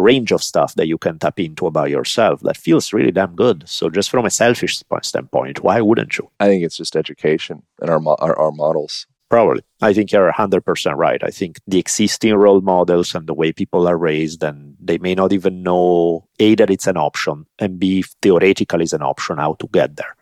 [0.00, 3.68] range of stuff that you can tap into about yourself that feels really damn good.
[3.68, 6.30] So, just from a selfish standpoint, why wouldn't you?
[6.40, 9.06] I think it's just education and our, our, our models.
[9.30, 9.62] Probably.
[9.82, 11.20] I think you're 100% right.
[11.24, 15.14] I think the existing role models and the way people are raised, and they may
[15.14, 19.54] not even know A, that it's an option, and B, theoretically is an option, how
[19.54, 20.14] to get there.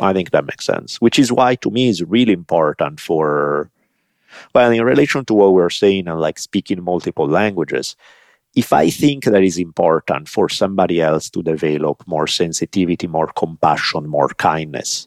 [0.00, 3.70] I think that makes sense, which is why to me is really important for,
[4.54, 7.96] well, in relation to what we are saying and like speaking multiple languages.
[8.58, 14.08] If I think that is important for somebody else to develop more sensitivity, more compassion,
[14.08, 15.06] more kindness,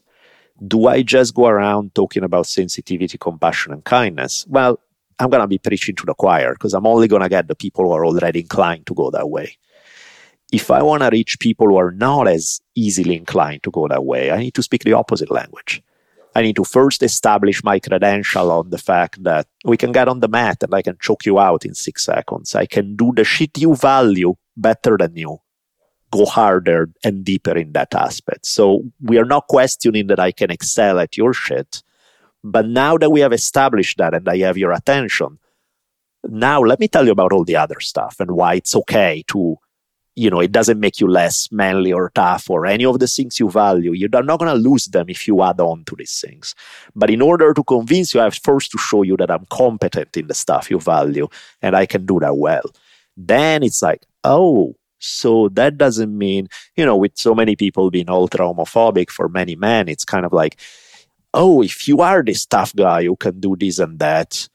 [0.74, 4.46] do I just go around talking about sensitivity, compassion, and kindness?
[4.48, 4.78] Well,
[5.18, 7.54] I'm going to be preaching to the choir because I'm only going to get the
[7.64, 9.58] people who are already inclined to go that way
[10.52, 14.04] if I want to reach people who are not as easily inclined to go that
[14.04, 15.82] way, I need to speak the opposite language.
[16.34, 20.20] I need to first establish my credential on the fact that we can get on
[20.20, 22.54] the mat and I can choke you out in six seconds.
[22.54, 25.38] I can do the shit you value better than you.
[26.10, 28.46] Go harder and deeper in that aspect.
[28.46, 31.82] So we are not questioning that I can excel at your shit.
[32.44, 35.38] But now that we have established that and I have your attention,
[36.24, 39.56] now let me tell you about all the other stuff and why it's okay to
[40.14, 43.40] you know, it doesn't make you less manly or tough or any of the things
[43.40, 43.92] you value.
[43.92, 46.54] You're not going to lose them if you add on to these things.
[46.94, 50.16] But in order to convince you, I have first to show you that I'm competent
[50.16, 51.28] in the stuff you value
[51.62, 52.64] and I can do that well.
[53.16, 58.10] Then it's like, oh, so that doesn't mean, you know, with so many people being
[58.10, 60.60] ultra homophobic for many men, it's kind of like,
[61.34, 64.48] oh, if you are this tough guy who can do this and that,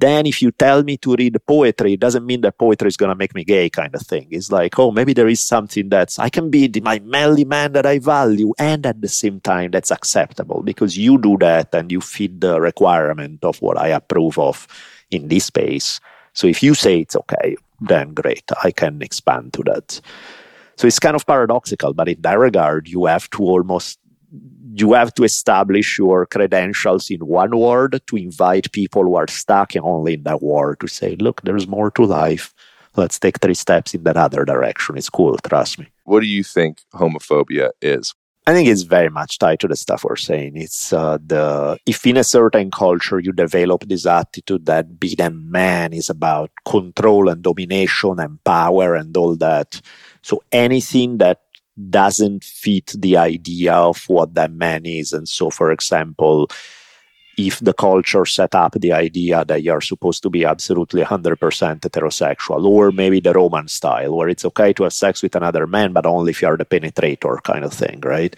[0.00, 3.10] then if you tell me to read poetry, it doesn't mean that poetry is going
[3.10, 4.28] to make me gay kind of thing.
[4.30, 7.72] It's like, oh, maybe there is something that's, I can be the, my manly man
[7.72, 11.90] that I value and at the same time that's acceptable because you do that and
[11.90, 14.66] you fit the requirement of what I approve of
[15.10, 16.00] in this space.
[16.32, 20.00] So if you say it's okay, then great, I can expand to that.
[20.76, 23.98] So it's kind of paradoxical, but in that regard, you have to almost
[24.74, 29.72] you have to establish your credentials in one word to invite people who are stuck
[29.76, 32.54] only in that word to say, look, there's more to life.
[32.96, 34.98] Let's take three steps in that other direction.
[34.98, 35.88] It's cool, trust me.
[36.04, 38.14] What do you think homophobia is?
[38.44, 40.56] I think it's very much tied to the stuff we're saying.
[40.56, 45.30] It's uh, the if in a certain culture you develop this attitude that being a
[45.30, 49.80] man is about control and domination and power and all that.
[50.22, 51.40] So anything that
[51.90, 55.12] doesn't fit the idea of what that man is.
[55.12, 56.50] And so, for example,
[57.38, 61.36] if the culture set up the idea that you're supposed to be absolutely 100%
[61.80, 65.92] heterosexual, or maybe the Roman style, where it's okay to have sex with another man,
[65.92, 68.36] but only if you're the penetrator kind of thing, right?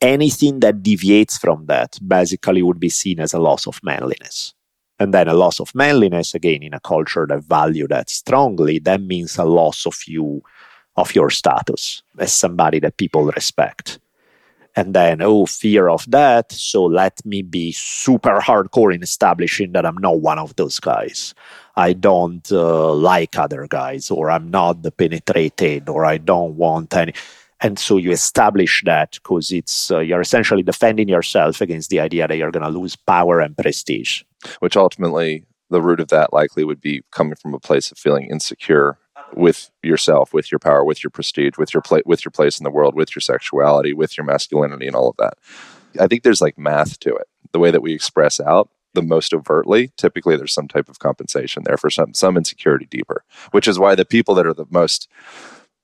[0.00, 4.52] Anything that deviates from that basically would be seen as a loss of manliness.
[4.98, 9.00] And then a loss of manliness, again, in a culture that value that strongly, that
[9.00, 10.42] means a loss of you,
[10.96, 13.98] of your status as somebody that people respect.
[14.76, 19.86] And then oh fear of that so let me be super hardcore in establishing that
[19.86, 21.32] i'm not one of those guys.
[21.76, 26.92] I don't uh, like other guys or i'm not the penetrated or i don't want
[26.94, 27.14] any.
[27.60, 32.28] And so you establish that because it's uh, you're essentially defending yourself against the idea
[32.28, 34.22] that you're going to lose power and prestige.
[34.58, 38.26] Which ultimately the root of that likely would be coming from a place of feeling
[38.26, 38.98] insecure
[39.34, 42.64] with yourself, with your power, with your prestige, with your pla- with your place in
[42.64, 45.34] the world, with your sexuality, with your masculinity, and all of that.
[46.00, 47.26] I think there's like math to it.
[47.52, 51.64] The way that we express out the most overtly, typically there's some type of compensation
[51.64, 55.08] there for some some insecurity deeper, which is why the people that are the most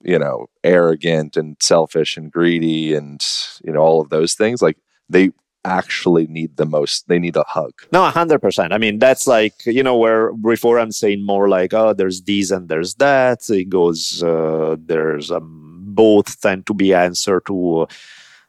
[0.03, 3.21] you know arrogant and selfish and greedy and
[3.63, 4.77] you know all of those things like
[5.09, 5.31] they
[5.63, 7.73] actually need the most they need a hug.
[7.91, 11.93] No 100% i mean that's like you know where before i'm saying more like oh
[11.93, 13.49] there's these and there's that.
[13.49, 17.87] It goes uh, there's um, both tend to be answer to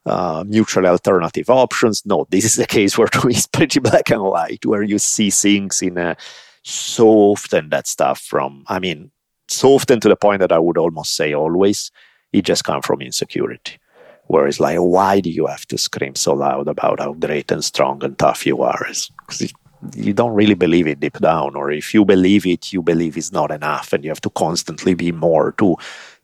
[0.05, 2.05] uh, alternative options.
[2.07, 5.83] No this is a case where it's pretty black and white where you see things
[5.83, 6.17] in a
[6.63, 9.11] so often that stuff from i mean
[9.49, 11.91] so often to the point that i would almost say always
[12.33, 13.79] it just comes from insecurity
[14.27, 17.65] where it's like, why do you have to scream so loud about how great and
[17.65, 18.87] strong and tough you are?
[19.27, 19.53] Because
[19.95, 23.33] you don't really believe it deep down, or if you believe it, you believe it's
[23.33, 25.77] not enough, and you have to constantly be more to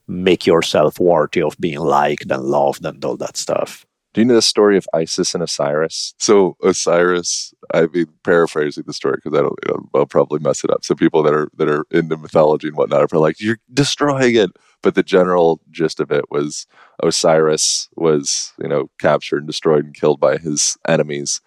[0.07, 3.85] make yourself worthy of being liked and loved and all that stuff.
[4.19, 6.13] Do you know the story of Isis and Osiris?
[6.19, 10.65] So Osiris, I mean, paraphrasing the story because I don't, you know, I'll probably mess
[10.65, 10.85] it up.
[10.85, 14.51] So people that are that are into mythology and whatnot are like, "You're destroying it,"
[14.83, 16.67] but the general gist of it was
[17.01, 21.41] Osiris was, you know, captured and destroyed and killed by his enemies.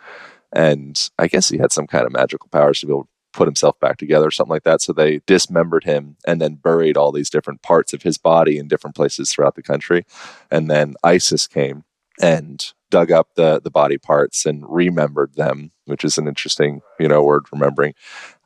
[0.53, 3.49] And I guess he had some kind of magical powers to be able to put
[3.49, 4.81] himself back together or something like that.
[4.81, 8.69] So they dismembered him and then buried all these different parts of his body in
[8.69, 10.05] different places throughout the country.
[10.49, 11.83] And then Isis came
[12.21, 17.07] and dug up the the body parts and remembered them, which is an interesting, you
[17.07, 17.93] know, word remembering,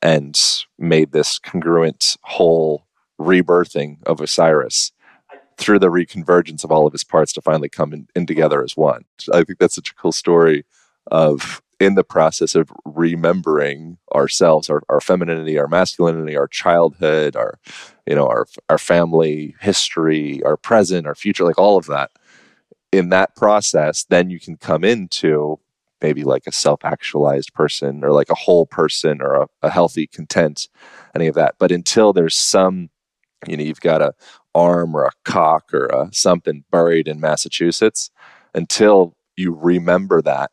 [0.02, 2.86] and made this congruent whole
[3.20, 4.92] rebirthing of Osiris
[5.58, 8.76] through the reconvergence of all of his parts to finally come in, in together as
[8.76, 9.06] one.
[9.34, 10.66] I think that's such a cool story
[11.08, 17.60] of in the process of remembering ourselves, our, our femininity, our masculinity, our childhood, our,
[18.08, 22.12] you know, our, our family history, our present, our future, like all of that.
[22.98, 25.60] In that process, then you can come into
[26.02, 30.68] maybe like a self-actualized person or like a whole person or a, a healthy content,
[31.16, 31.56] any of that.
[31.58, 32.90] But until there's some
[33.48, 34.14] you know you've got a
[34.54, 38.10] arm or a cock or a something buried in Massachusetts
[38.54, 40.52] until you remember that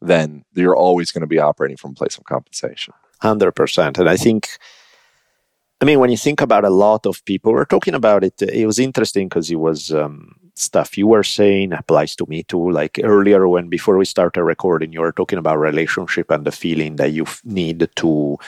[0.00, 4.16] then you're always going to be operating from a place of compensation 100% and i
[4.16, 4.48] think
[5.80, 8.66] i mean when you think about a lot of people we're talking about it it
[8.66, 13.00] was interesting because it was um, stuff you were saying applies to me too like
[13.02, 17.12] earlier when before we started recording you were talking about relationship and the feeling that
[17.12, 18.38] you need to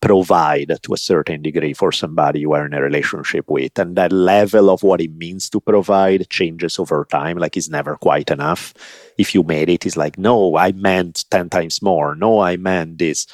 [0.00, 3.78] provide to a certain degree for somebody you are in a relationship with.
[3.78, 7.38] And that level of what it means to provide changes over time.
[7.38, 8.74] Like it's never quite enough.
[9.18, 12.14] If you made it, it's like, no, I meant 10 times more.
[12.14, 13.26] No, I meant this.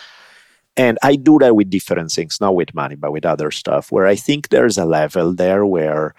[0.76, 4.07] And I do that with different things, not with money, but with other stuff, where
[4.07, 6.14] I think there's a level there where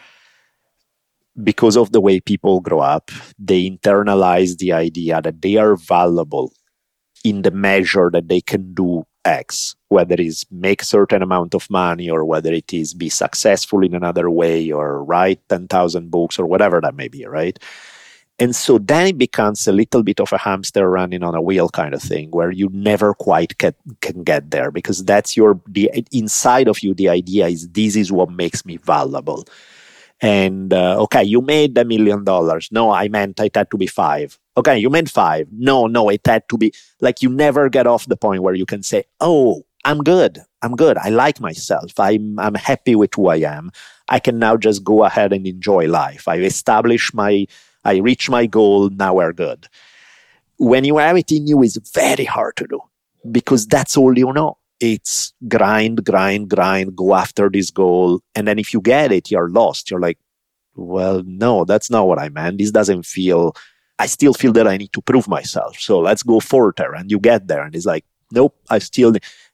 [1.41, 6.53] because of the way people grow up, they internalize the idea that they are valuable
[7.23, 12.09] in the measure that they can do X, whether it's make certain amount of money
[12.09, 16.81] or whether it is be successful in another way or write 10,000 books or whatever
[16.81, 17.57] that may be, right?
[18.39, 21.69] And so then it becomes a little bit of a hamster running on a wheel
[21.69, 25.89] kind of thing where you never quite can, can get there because that's your, the
[26.11, 29.45] inside of you, the idea is this is what makes me valuable.
[30.24, 32.69] And uh, okay, you made a million dollars.
[32.71, 35.47] No, I meant it had to be five okay, you meant five.
[35.51, 38.65] No, no, it had to be like you never get off the point where you
[38.65, 40.39] can say, oh, I'm good.
[40.61, 40.97] I'm good.
[40.97, 41.99] I like myself.
[41.99, 43.71] I'm, I'm happy with who I am.
[44.09, 46.28] I can now just go ahead and enjoy life.
[46.28, 47.45] I establish my,
[47.84, 48.89] I reach my goal.
[48.89, 49.67] Now we're good.
[50.57, 52.80] When you have it in you, it's very hard to do
[53.30, 54.57] because that's all you know.
[54.80, 58.21] It's grind, grind, grind, go after this goal.
[58.36, 59.89] And then if you get it, you're lost.
[59.89, 60.17] You're like,
[60.76, 62.57] well, no, that's not what I meant.
[62.57, 63.55] This doesn't feel
[63.99, 65.80] I still feel that I need to prove myself.
[65.80, 66.93] So let's go further.
[66.93, 67.63] And you get there.
[67.63, 69.13] And it's like, nope, I still.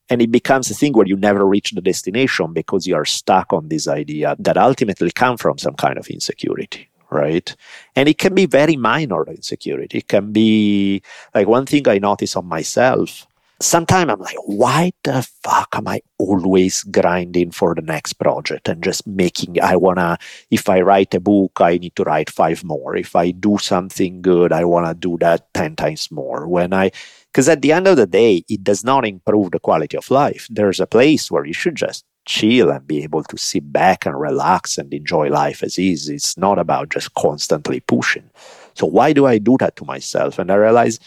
[0.10, 3.54] And it becomes a thing where you never reach the destination because you are stuck
[3.54, 7.56] on this idea that ultimately come from some kind of insecurity, right?
[7.96, 10.00] And it can be very minor insecurity.
[10.00, 11.04] It can be
[11.36, 13.28] like one thing I notice on myself
[13.62, 18.84] sometimes I'm like, why the fuck am I always grinding for the next project and
[18.84, 19.62] just making?
[19.62, 20.18] I wanna,
[20.50, 22.96] if I write a book, I need to write five more.
[22.96, 26.48] If I do something good, I wanna do that 10 times more.
[26.48, 26.92] When I,
[27.32, 30.48] because at the end of the day, it does not improve the quality of life.
[30.50, 34.20] There's a place where you should just chill and be able to sit back and
[34.20, 36.10] relax and enjoy life as is.
[36.10, 38.30] It's not about just constantly pushing.
[38.76, 40.40] So why do I do that to myself?
[40.40, 41.00] And I realize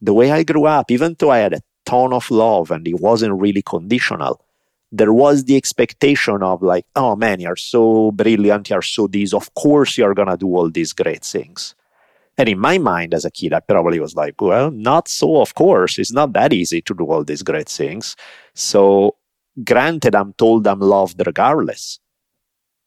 [0.00, 3.00] the way I grew up, even though I had a ton of love and it
[3.00, 4.44] wasn't really conditional
[4.92, 9.52] there was the expectation of like oh man you're so brilliant you're so this of
[9.54, 11.74] course you're gonna do all these great things.
[12.38, 15.54] And in my mind as a kid i probably was like well not so of
[15.54, 18.16] course it's not that easy to do all these great things.
[18.54, 19.16] So
[19.64, 21.98] granted i'm told i'm loved regardless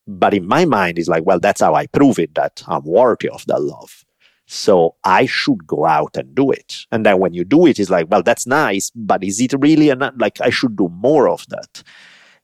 [0.08, 3.30] but in my mind it's like well that's how i prove it that i'm worthy
[3.30, 4.05] of that love
[4.46, 6.86] so I should go out and do it.
[6.92, 9.90] And then when you do it, it's like, well, that's nice, but is it really
[9.90, 10.14] enough?
[10.18, 11.84] Like I should do more of that.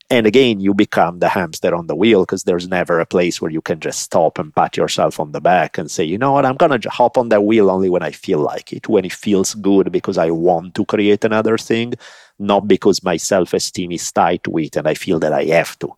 [0.09, 3.49] And again, you become the hamster on the wheel because there's never a place where
[3.49, 6.45] you can just stop and pat yourself on the back and say, you know what,
[6.45, 9.13] I'm going to hop on that wheel only when I feel like it, when it
[9.13, 11.93] feels good because I want to create another thing,
[12.39, 15.79] not because my self esteem is tied to it and I feel that I have
[15.79, 15.95] to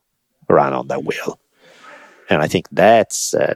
[0.47, 1.39] run on that wheel.
[2.30, 3.56] And I think that's uh,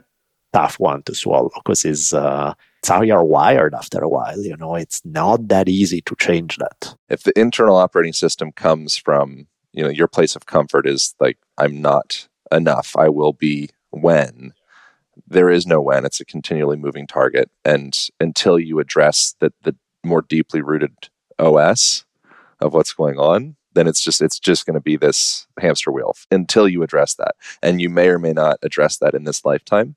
[0.52, 4.40] tough one to swallow because it's uh, it's how you're wired after a while.
[4.40, 6.94] You know, it's not that easy to change that.
[7.08, 11.38] If the internal operating system comes from you know your place of comfort is like
[11.56, 14.52] I'm not enough, I will be when.
[15.26, 16.06] There is no when.
[16.06, 19.74] It's a continually moving target, and until you address the the
[20.04, 22.04] more deeply rooted OS
[22.60, 26.14] of what's going on, then it's just it's just going to be this hamster wheel
[26.30, 29.96] until you address that and you may or may not address that in this lifetime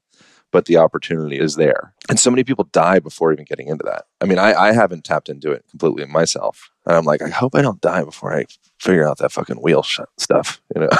[0.52, 1.94] but the opportunity is there.
[2.10, 4.06] And so many people die before even getting into that.
[4.20, 6.70] I mean, I, I haven't tapped into it completely myself.
[6.86, 8.46] And I'm like, I hope I don't die before I
[8.80, 10.90] figure out that fucking wheel sh- stuff, you know?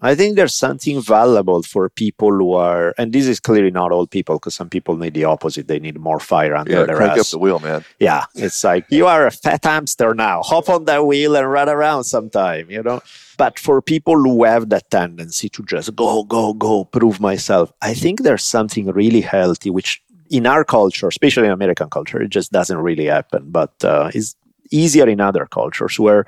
[0.00, 4.06] I think there's something valuable for people who are, and this is clearly not all
[4.06, 5.66] people, because some people need the opposite.
[5.66, 7.20] They need more fire under yeah, their crank ass.
[7.20, 7.84] up the wheel, man.
[7.98, 10.42] Yeah, it's like you are a fat hamster now.
[10.42, 13.00] Hop on that wheel and run around sometime, you know.
[13.36, 17.94] But for people who have that tendency to just go, go, go, prove myself, I
[17.94, 22.52] think there's something really healthy, which in our culture, especially in American culture, it just
[22.52, 23.50] doesn't really happen.
[23.50, 24.36] But uh, is
[24.70, 26.26] easier in other cultures where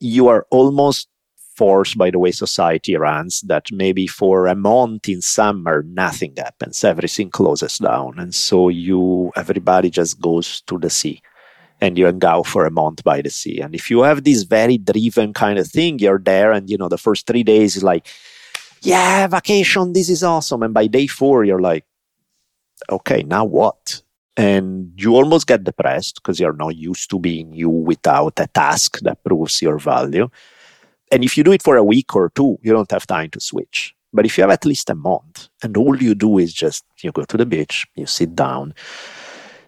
[0.00, 1.08] you are almost
[1.56, 6.84] forced by the way society runs that maybe for a month in summer nothing happens.
[6.84, 8.18] Everything closes down.
[8.18, 11.20] And so you everybody just goes to the sea
[11.80, 14.42] and you hang out for a month by the sea and if you have this
[14.42, 17.82] very driven kind of thing you're there and you know the first three days is
[17.82, 18.06] like
[18.82, 21.84] yeah vacation this is awesome and by day four you're like
[22.90, 24.02] okay now what
[24.38, 29.00] and you almost get depressed because you're not used to being you without a task
[29.00, 30.28] that proves your value.
[31.10, 33.40] And if you do it for a week or two, you don't have time to
[33.40, 33.96] switch.
[34.12, 37.10] But if you have at least a month and all you do is just you
[37.10, 38.74] go to the beach, you sit down,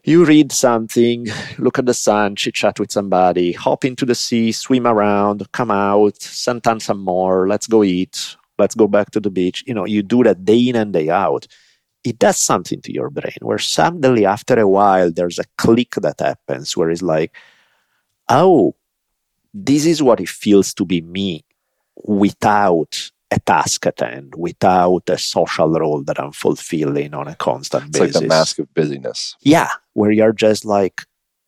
[0.05, 1.27] you read something,
[1.59, 5.71] look at the sun, chit chat with somebody, hop into the sea, swim around, come
[5.71, 9.65] out, sometimes some more, let's go eat, let's go back to the beach.
[9.67, 11.47] You know, you do that day in and day out.
[12.03, 16.21] It does something to your brain where suddenly after a while there's a click that
[16.21, 17.37] happens where it's like
[18.31, 18.75] oh
[19.53, 21.45] this is what it feels to be me
[22.05, 27.85] without a task at hand without a social role that i'm fulfilling on a constant
[27.89, 29.37] it's basis like the mask of busyness.
[29.43, 29.69] Yeah
[30.01, 31.03] where you're just like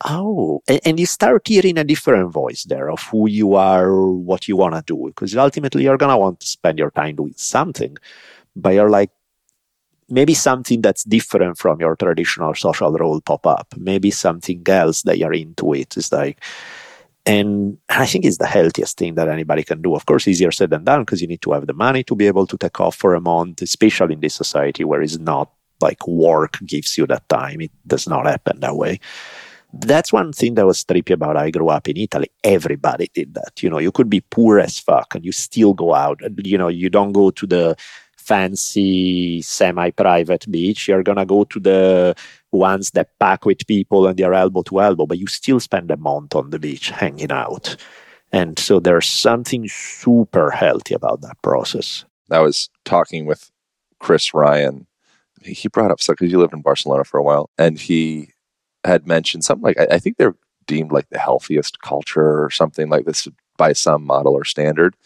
[0.05, 3.91] oh and, and you start hearing a different voice there of who you are
[4.31, 7.17] what you want to do because ultimately you're going to want to spend your time
[7.17, 7.97] doing something
[8.55, 9.11] but you're like
[10.13, 13.75] maybe something that's different from your traditional social role pop up.
[13.79, 16.39] Maybe something else that you're into it is like,
[17.25, 19.95] and I think it's the healthiest thing that anybody can do.
[19.95, 22.27] Of course, easier said than done because you need to have the money to be
[22.27, 25.51] able to take off for a month, especially in this society where it's not
[25.83, 27.61] like work gives you that time.
[27.61, 29.01] It does not happen that way.
[29.75, 32.31] That's one thing that was trippy about I grew up in Italy.
[32.45, 33.63] Everybody did that.
[33.63, 36.21] You know, you could be poor as fuck and you still go out.
[36.45, 37.77] You know, you don't go to the
[38.23, 42.15] fancy semi-private beach you're gonna go to the
[42.53, 45.97] ones that pack with people and they're elbow to elbow but you still spend a
[45.97, 47.77] month on the beach hanging out
[48.31, 53.51] and so there's something super healthy about that process i was talking with
[53.99, 54.87] chris ryan
[55.45, 58.31] he brought up so because he lived in Barcelona for a while, and he
[58.85, 60.37] had mentioned something like I, I think they're
[60.67, 64.97] deemed like the healthiest culture or something like this by some model or standard.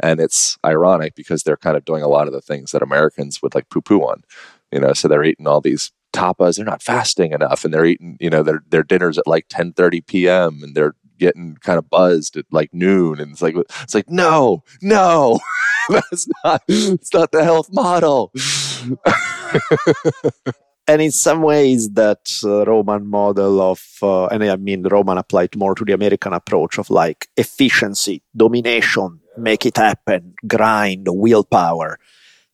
[0.00, 3.40] And it's ironic because they're kind of doing a lot of the things that Americans
[3.42, 4.24] would like poo poo on.
[4.72, 8.16] You know, so they're eating all these tapas, they're not fasting enough, and they're eating,
[8.20, 11.88] you know, their their dinners at like 10 30 PM and they're getting kind of
[11.88, 13.20] buzzed at like noon.
[13.20, 15.38] And it's like it's like, no, no,
[15.88, 18.32] that's not it's not the health model.
[20.88, 25.54] and in some ways that uh, roman model of uh, and i mean roman applied
[25.56, 31.98] more to the american approach of like efficiency domination make it happen grind willpower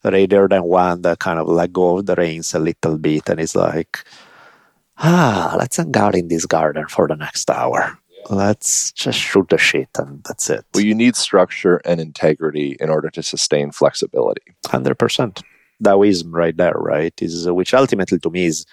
[0.05, 3.41] rather than one that kind of let go of the reins a little bit and
[3.41, 4.05] is like
[4.99, 7.99] ah let's hang out in this garden for the next hour.
[8.29, 10.65] Let's just shoot the shit and that's it.
[10.75, 14.43] Well you need structure and integrity in order to sustain flexibility.
[14.67, 15.43] 100%
[15.83, 17.15] Taoism right there, right?
[17.21, 18.67] Is uh, which ultimately to me is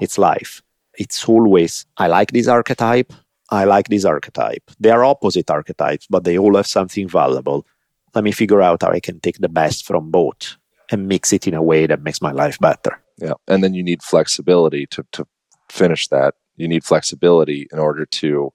[0.00, 0.62] it's life.
[0.98, 3.12] It's always I like this archetype.
[3.50, 4.62] I like this archetype.
[4.78, 7.66] They are opposite archetypes, but they all have something valuable.
[8.14, 10.56] Let me figure out how I can take the best from both
[10.90, 13.00] and mix it in a way that makes my life better.
[13.18, 13.34] Yeah.
[13.48, 15.26] And then you need flexibility to, to
[15.68, 16.34] finish that.
[16.56, 18.52] You need flexibility in order to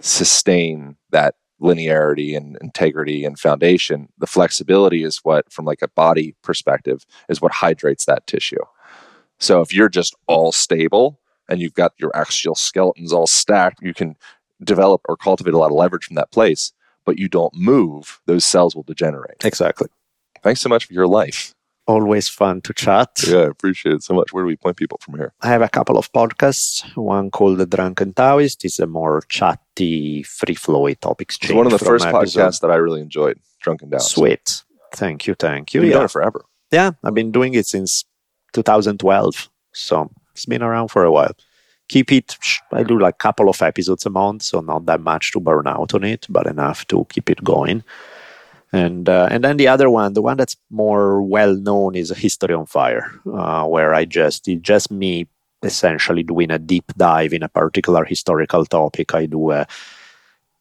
[0.00, 6.34] sustain that linearity and integrity and foundation the flexibility is what from like a body
[6.42, 8.56] perspective is what hydrates that tissue.
[9.38, 13.94] So if you're just all stable and you've got your axial skeletons all stacked you
[13.94, 14.16] can
[14.62, 16.72] develop or cultivate a lot of leverage from that place
[17.04, 19.44] but you don't move those cells will degenerate.
[19.44, 19.88] Exactly.
[20.42, 21.53] Thanks so much for your life
[21.86, 23.10] always fun to chat.
[23.26, 24.32] Yeah, I appreciate it so much.
[24.32, 25.32] Where do we point people from here?
[25.42, 26.84] I have a couple of podcasts.
[26.96, 28.64] One called The Drunken Taoist.
[28.64, 31.50] is a more chatty, free flowy topic exchange.
[31.50, 34.10] It's one of the first podcasts that I really enjoyed, Drunken Taoist.
[34.10, 34.62] Sweet.
[34.92, 35.34] Thank you.
[35.34, 35.82] Thank you.
[35.82, 35.96] You've yeah.
[35.96, 36.44] done it forever.
[36.70, 38.04] Yeah, I've been doing it since
[38.52, 39.50] 2012.
[39.72, 41.36] So it's been around for a while.
[41.88, 42.36] Keep it,
[42.72, 45.66] I do like a couple of episodes a month, so not that much to burn
[45.66, 47.84] out on it, but enough to keep it going
[48.74, 52.14] and uh, and then the other one, the one that's more well known, is a
[52.14, 55.26] History on Fire, uh, where I just it's just me
[55.62, 59.14] essentially doing a deep dive in a particular historical topic.
[59.14, 59.66] I do a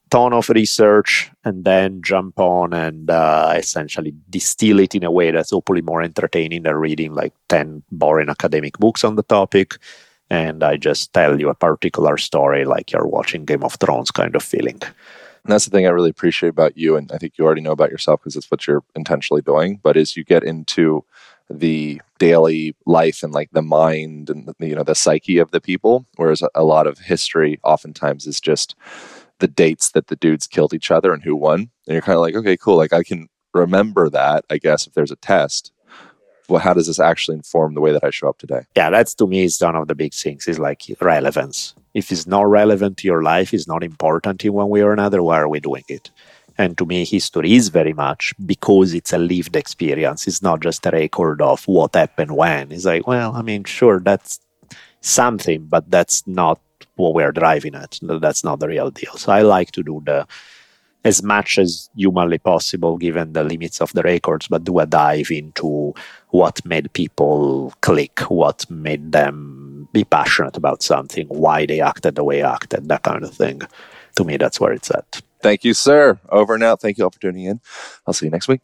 [0.10, 5.32] ton of research and then jump on and uh, essentially distill it in a way
[5.32, 9.74] that's hopefully more entertaining than reading like 10 boring academic books on the topic.
[10.30, 14.36] And I just tell you a particular story like you're watching Game of Thrones kind
[14.36, 14.82] of feeling.
[15.44, 17.72] And that's the thing I really appreciate about you, and I think you already know
[17.72, 19.80] about yourself because it's what you're intentionally doing.
[19.84, 21.04] But as you get into
[21.50, 26.06] the daily life and like the mind and you know the psyche of the people,
[26.16, 28.76] whereas a, a lot of history oftentimes is just
[29.40, 32.22] the dates that the dudes killed each other and who won, and you're kind of
[32.22, 34.46] like, okay, cool, like I can remember that.
[34.50, 35.74] I guess if there's a test,
[36.48, 38.62] well, how does this actually inform the way that I show up today?
[38.76, 41.76] Yeah, that's to me is one of the big things is like relevance.
[41.94, 45.22] If it's not relevant to your life, it's not important in one way or another,
[45.22, 46.12] why are we doing it?
[46.58, 50.28] And to me, history is very much because it's a lived experience.
[50.28, 52.72] It's not just a record of what happened when.
[52.72, 54.40] It's like, well, I mean, sure, that's
[55.02, 56.60] something, but that's not
[56.96, 58.00] what we're driving at.
[58.02, 59.16] That's not the real deal.
[59.16, 60.28] So I like to do the
[61.06, 65.32] as much as humanly possible given the limits of the records, but do a dive
[65.32, 65.94] into
[66.30, 72.24] what made people click, what made them be passionate about something, why they acted the
[72.24, 73.62] way they acted, that kind of thing.
[74.16, 75.22] To me, that's where it's at.
[75.42, 76.20] Thank you, sir.
[76.30, 76.82] Over and out.
[76.82, 77.60] Thank you all for tuning in.
[78.08, 78.62] I'll see you next week.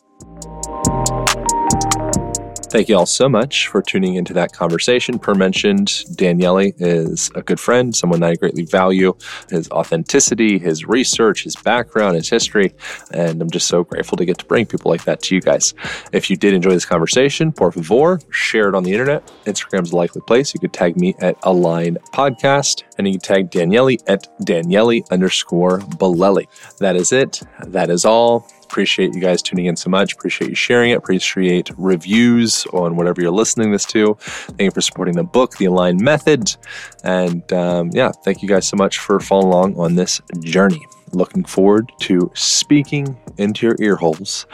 [2.70, 5.18] Thank you all so much for tuning into that conversation.
[5.18, 9.16] Per mentioned, Daniele is a good friend, someone that I greatly value.
[9.50, 12.76] His authenticity, his research, his background, his history,
[13.12, 15.74] and I'm just so grateful to get to bring people like that to you guys.
[16.12, 19.26] If you did enjoy this conversation, por favor, share it on the internet.
[19.46, 20.54] Instagram's a likely place.
[20.54, 25.80] You could tag me at Align Podcast, and you can tag Daniele at Daniele underscore
[25.80, 26.46] Bolelli.
[26.78, 27.42] That is it.
[27.66, 28.48] That is all.
[28.70, 30.14] Appreciate you guys tuning in so much.
[30.14, 30.98] Appreciate you sharing it.
[31.00, 34.14] Appreciate reviews on whatever you're listening this to.
[34.20, 36.56] Thank you for supporting the book, The Aligned Method.
[37.04, 40.86] And um, yeah, thank you guys so much for following along on this journey.
[41.14, 44.46] Looking forward to speaking into your ear holes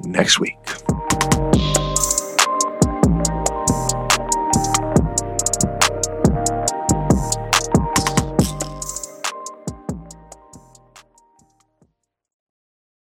[0.00, 0.56] next week.